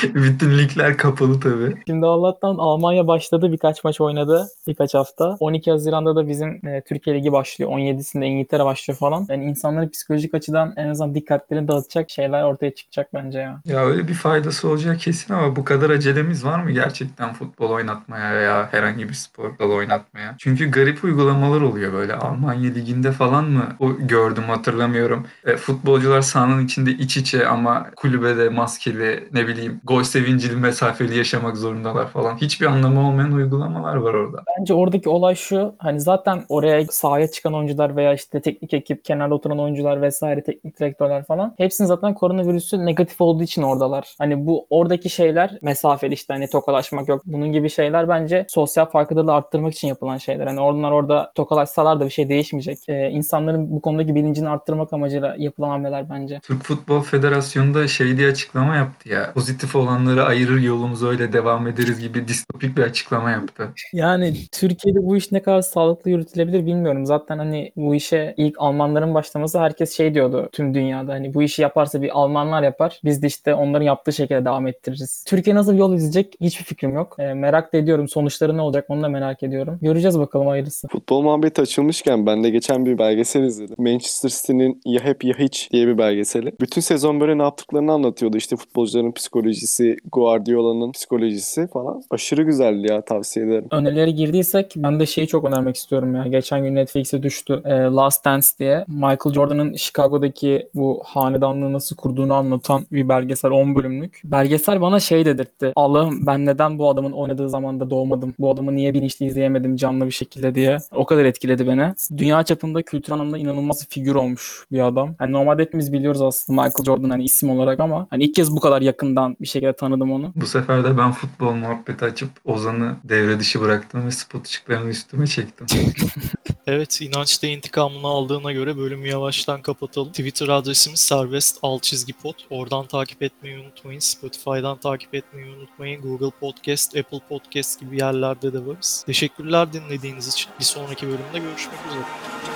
Bütün 0.15 0.59
ligler 0.59 0.97
kapalı 0.97 1.41
tabii. 1.41 1.75
Şimdi 1.87 2.07
Allah'tan 2.07 2.57
Almanya 2.59 3.07
başladı 3.07 3.53
birkaç 3.53 3.85
maç 3.85 4.01
oynadı 4.01 4.49
birkaç 4.67 4.95
hafta. 4.95 5.37
12 5.41 5.71
Haziran'da 5.71 6.17
da 6.17 6.29
bizim 6.29 6.67
e, 6.67 6.83
Türkiye 6.89 7.17
Ligi 7.17 7.33
başlıyor. 7.33 7.71
17'sinde 7.71 8.25
İngiltere 8.25 8.65
başlıyor 8.65 8.99
falan. 8.99 9.27
Yani 9.29 9.45
insanları 9.45 9.91
psikolojik 9.91 10.35
açıdan 10.35 10.73
en 10.77 10.89
azından 10.89 11.15
dikkatlerini 11.15 11.69
dağıtacak 11.69 12.11
şeyler 12.11 12.43
ortaya 12.43 12.75
çıkacak 12.75 13.15
bence 13.15 13.39
ya. 13.39 13.61
Ya 13.65 13.87
öyle 13.87 14.09
bir 14.09 14.15
faydası 14.15 14.69
olacak 14.69 15.01
kesin 15.01 15.35
ama 15.35 15.57
bu 15.57 15.65
kadar 15.65 15.91
acelemiz 15.91 16.45
var 16.45 16.63
mı 16.63 16.71
gerçekten 16.71 17.33
futbol 17.33 17.71
oynatmaya 17.71 18.35
veya 18.35 18.73
herhangi 18.73 19.09
bir 19.09 19.15
spor 19.15 19.59
dalı 19.59 19.75
oynatmaya? 19.75 20.35
Çünkü 20.39 20.76
garip 20.77 21.05
uygulamalar 21.05 21.61
oluyor 21.61 21.93
böyle. 21.93 22.15
Almanya 22.15 22.71
Ligi'nde 22.71 23.13
falan 23.13 23.45
mı 23.45 23.65
o 23.81 23.93
gördüm 23.97 24.43
hatırlamıyorum. 24.43 25.27
E, 25.47 25.57
futbolcular 25.57 26.21
sahanın 26.21 26.65
içinde 26.65 26.91
iç 26.91 27.17
içe 27.17 27.47
ama 27.47 27.87
kulübede 27.97 28.49
maskeli 28.49 29.29
ne 29.33 29.49
bileyim 29.49 29.81
gol 29.85 30.03
sevincili 30.03 30.57
mesafeli 30.57 31.19
yaşamak 31.19 31.57
zorundalar 31.57 32.09
falan. 32.09 32.37
Hiçbir 32.37 32.67
anlamı 32.67 33.09
olmayan 33.09 33.33
uygulamalar 33.33 33.97
var 33.97 34.15
orada. 34.15 34.43
Bence 34.59 34.75
oradaki 34.75 35.09
olay 35.09 35.35
şu 35.35 35.75
hani 35.79 36.01
zaten 36.01 36.45
oraya 36.49 36.87
sahaya 36.87 37.29
çıkan 37.29 37.55
oyuncular 37.55 37.97
veya 37.97 38.15
işte 38.15 38.41
teknik 38.41 38.75
ekip, 38.75 39.05
kenarda 39.05 39.35
oturan 39.35 39.61
oyuncular 39.61 40.03
vesaire 40.03 40.43
teknik 40.43 40.81
direktörler 40.81 41.25
falan 41.25 41.55
hepsinin 41.57 41.89
zaten 41.89 42.15
koronavirüsü 42.15 42.87
negatif 42.87 43.21
olduğu 43.21 43.43
için 43.43 43.63
oradalar. 43.63 44.15
Hani 44.19 44.47
bu 44.47 44.67
oradaki 44.71 45.11
şeyler 45.11 45.59
mesafeli 45.63 46.15
işte 46.15 46.33
hani 46.33 46.51
tokalaşmak 46.51 47.09
yok. 47.09 47.23
Bunun 47.27 47.53
gibi 47.53 47.71
şeyler 47.71 48.09
bence 48.09 48.47
sosyal 48.49 48.87
farkındalığı 48.87 49.35
arttırmak 49.35 49.73
için 49.73 49.89
yapılan 49.89 50.19
şeyler. 50.19 50.47
Hani 50.47 50.61
onlar 50.67 50.91
orada 50.91 51.33
tokalaşsalar 51.35 52.01
da 52.01 52.05
bir 52.05 52.11
şey 52.11 52.29
değişmeyecek. 52.29 52.79
Ee, 52.89 53.11
insanların 53.11 53.71
bu 53.71 53.81
konudaki 53.81 54.15
bilincini 54.15 54.49
arttırmak 54.49 54.93
amacıyla 54.93 55.37
yapılan 55.39 55.69
hamleler 55.69 56.11
bence. 56.11 56.41
Türk 56.43 56.63
Futbol 56.63 57.01
Federasyonu 57.01 57.75
da 57.75 57.89
şey 57.89 58.17
diye 58.17 58.29
açıklama 58.29 58.77
yaptı 58.77 59.09
ya. 59.09 59.33
Pozitif 59.35 59.77
olanları 59.77 60.25
ayırır 60.25 60.61
yolumuz 60.61 61.03
öyle 61.03 61.33
devam 61.33 61.67
ederiz 61.67 62.01
gibi 62.01 62.29
distopik 62.29 62.77
bir 62.77 62.83
açıklama 62.83 63.31
yaptı. 63.31 63.69
Yani 63.93 64.35
Türkiye'de 64.53 64.99
bu 65.03 65.17
iş 65.17 65.33
ne 65.33 65.43
kadar 65.43 65.63
sağlıklı 65.63 66.11
yürütülebilir 66.11 66.67
bilmiyorum. 66.67 67.07
Zaten 67.07 67.39
hani 67.39 67.73
bu 67.77 67.95
işe 67.95 68.35
ilk 68.37 68.57
Almanların 68.59 69.15
başlaması 69.15 69.59
herkes 69.59 69.97
şey 69.97 70.15
diyordu 70.15 70.49
tüm 70.53 70.75
dünyada. 70.75 71.13
Hani 71.13 71.35
bu 71.35 71.43
işi 71.43 71.63
yaparsa 71.63 72.03
bir 72.03 72.19
Almanlar 72.19 72.63
yapar. 72.63 73.01
Biz 73.05 73.23
de 73.23 73.27
işte 73.27 73.55
onların 73.55 73.85
yaptığı 73.85 74.13
şekilde 74.13 74.45
devam 74.45 74.67
ettiririz. 74.67 75.25
Türkiye 75.29 75.57
nasıl 75.57 75.73
bir 75.73 75.79
yol 75.79 75.95
izleyecek 75.95 76.35
hiçbir 76.41 76.65
fikrim 76.65 76.95
yok. 76.95 77.17
Ee, 77.19 77.35
merak 77.35 77.73
da 77.73 77.79
ediyorum. 77.79 78.09
Sonuçları 78.09 78.57
ne 78.57 78.61
olacak 78.61 78.85
onu 78.89 79.03
da 79.03 79.09
merak 79.09 79.43
ediyorum. 79.43 79.79
Göreceğiz 79.83 80.19
bakalım 80.19 80.46
hayırlısı. 80.49 80.89
Futbol 80.89 81.23
muhabbeti 81.23 81.63
açılmışken 81.63 82.27
ben 82.27 82.45
de 82.45 82.51
geçen 82.51 82.87
bir 82.87 82.99
belgesel 82.99 83.43
izledim. 83.43 83.75
Manchester 83.79 84.29
City'nin 84.29 84.81
Ya 84.85 85.01
Hep 85.05 85.25
Ya 85.25 85.35
Hiç 85.39 85.69
diye 85.73 85.87
bir 85.87 85.99
belgeseli. 85.99 86.53
Bütün 86.61 86.81
sezon 86.81 87.21
böyle 87.21 87.39
ne 87.39 87.43
yaptıklarını 87.43 87.93
anlatıyordu. 87.93 88.37
İşte 88.37 88.57
futbolcuların 88.57 89.13
psikolojisi, 89.13 89.97
Guardiola'nın 90.13 90.93
psikolojisi 90.93 91.69
falan. 91.73 92.03
Aşırı 92.11 92.43
güzeldi 92.43 92.87
ya 92.91 93.03
tavsiye 93.03 93.47
ederim. 93.47 93.67
Önerileri 93.71 94.15
girdiysek 94.15 94.75
ben 94.77 95.01
de 95.01 95.07
şeyi 95.07 95.27
çok 95.27 95.45
önermek 95.45 95.77
istiyorum 95.77 96.15
ya. 96.15 96.27
Geçen 96.27 96.65
gün 96.65 96.75
Netflix'e 96.75 97.23
düştü. 97.23 97.63
Ee, 97.65 97.71
Last 97.71 98.25
Dance 98.25 98.47
diye. 98.59 98.85
Michael 98.89 99.35
Jordan'ın 99.35 99.75
Chicago'daki 99.75 100.69
bu 100.75 101.03
hanedanlığı 101.05 101.73
nasıl 101.73 101.97
kurduğunu 101.97 102.35
anlatan 102.35 102.87
bir 102.93 103.09
belgesel 103.09 103.51
10 103.51 103.75
bölümlük. 103.75 104.21
Belgesel 104.25 104.81
bana 104.81 105.01
şey 105.01 105.25
dedirtti. 105.25 105.73
Allah'ım 105.77 106.27
ben 106.27 106.47
neden 106.47 106.79
bu 106.79 106.91
adamın 106.91 107.13
oynadığı 107.13 107.49
zamanda 107.49 107.91
doğmadım? 107.91 108.35
Bu 108.39 108.51
adamı 108.51 108.77
niye 108.77 108.95
bilinçli 108.95 109.27
izleyemedim 109.27 109.77
canlı 109.77 110.07
bir 110.07 110.11
şekilde? 110.11 110.36
Etkiledi 110.37 110.61
ya. 110.61 110.79
O 110.91 111.07
kadar 111.07 111.25
etkiledi 111.25 111.67
beni. 111.67 111.95
Dünya 112.17 112.43
çapında 112.43 112.83
kültür 112.83 113.13
anlamında 113.13 113.39
inanılmaz 113.39 113.83
bir 113.83 113.95
figür 113.95 114.15
olmuş 114.15 114.65
bir 114.73 114.87
adam. 114.87 115.15
Hani 115.19 115.33
normalde 115.33 115.63
hepimiz 115.63 115.93
biliyoruz 115.93 116.23
aslında 116.23 116.63
Michael 116.63 116.85
Jordan 116.85 117.11
hani 117.11 117.25
isim 117.25 117.51
olarak 117.51 117.81
ama 117.81 118.07
hani 118.11 118.25
ilk 118.25 118.35
kez 118.35 118.53
bu 118.53 118.61
kadar 118.61 118.83
yakından 118.83 119.37
bir 119.41 119.47
şekilde 119.47 119.73
tanıdım 119.73 120.13
onu. 120.13 120.33
Bu 120.37 120.47
sefer 120.47 120.85
de 120.85 120.99
ben 120.99 121.13
futbol 121.13 121.53
muhabbeti 121.53 122.05
açıp 122.05 122.31
Ozan'ı 122.45 122.97
devre 123.05 123.41
dışı 123.41 123.61
bıraktım 123.61 124.07
ve 124.07 124.11
spot 124.11 124.47
ışıklarını 124.47 124.91
üstüme 124.91 125.27
çektim. 125.27 125.67
Evet 126.67 127.01
inanç 127.01 127.43
da 127.43 127.47
intikamını 127.47 128.07
aldığına 128.07 128.53
göre 128.53 128.77
bölümü 128.77 129.09
yavaştan 129.09 129.63
kapatalım. 129.63 130.09
Twitter 130.09 130.49
adresimiz 130.49 131.01
serbest 131.01 131.59
alt 131.63 131.83
çizgi 131.83 132.13
pod. 132.13 132.35
Oradan 132.51 132.87
takip 132.87 133.23
etmeyi 133.23 133.59
unutmayın. 133.59 134.01
Spotify'dan 134.01 134.79
takip 134.79 135.15
etmeyi 135.15 135.57
unutmayın. 135.57 136.03
Google 136.03 136.31
Podcast, 136.41 136.97
Apple 136.97 137.21
Podcast 137.29 137.81
gibi 137.81 137.99
yerlerde 137.99 138.53
de 138.53 138.67
varız. 138.67 139.03
Teşekkürler 139.07 139.73
dinlediğiniz 139.73 140.29
için. 140.29 140.51
Bir 140.61 140.65
sonraki 140.65 141.07
bölümde 141.07 141.39
görüşmek 141.39 141.79
üzere. 141.87 142.56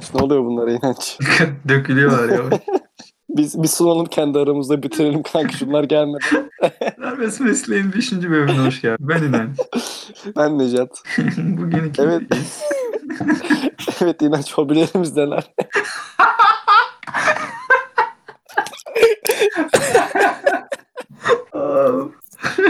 İnanç 0.00 0.14
ne 0.14 0.22
oluyor 0.22 0.44
bunlara 0.44 0.72
inanç? 0.72 1.18
Dökülüyorlar 1.68 2.28
yavaş. 2.28 2.60
Biz 3.28 3.62
bir 3.62 3.68
sunalım 3.68 4.06
kendi 4.06 4.38
aramızda 4.38 4.82
bitirelim 4.82 5.22
kanka 5.22 5.52
şunlar 5.52 5.84
gelmeden. 5.84 6.50
Serbest 6.96 7.40
Mesleğin 7.40 7.92
5. 7.92 8.12
bölümüne 8.12 8.66
hoş 8.66 8.80
geldin. 8.80 9.08
Ben 9.08 9.22
İnanç. 9.22 9.58
Ben 10.36 10.58
Necat. 10.58 11.02
Bugün 11.38 11.84
iki 11.84 12.02
Evet. 12.02 12.22
evet 14.02 14.22
inanç 14.22 14.52
hobilerimiz 14.52 15.16
neler? 15.16 15.50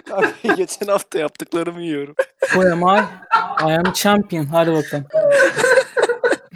Kanka 0.09 0.55
geçen 0.57 0.87
hafta 0.87 1.19
yaptıklarımı 1.19 1.83
yiyorum. 1.83 2.15
Am 2.57 2.83
I? 2.83 3.03
I 3.63 3.77
am 3.77 3.93
champion. 3.95 4.45
Hadi 4.45 4.73
bakalım. 4.73 5.05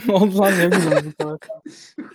Oldu 0.08 0.38
lan 0.38 0.52
ne 0.58 0.72
bileyim. 0.72 1.14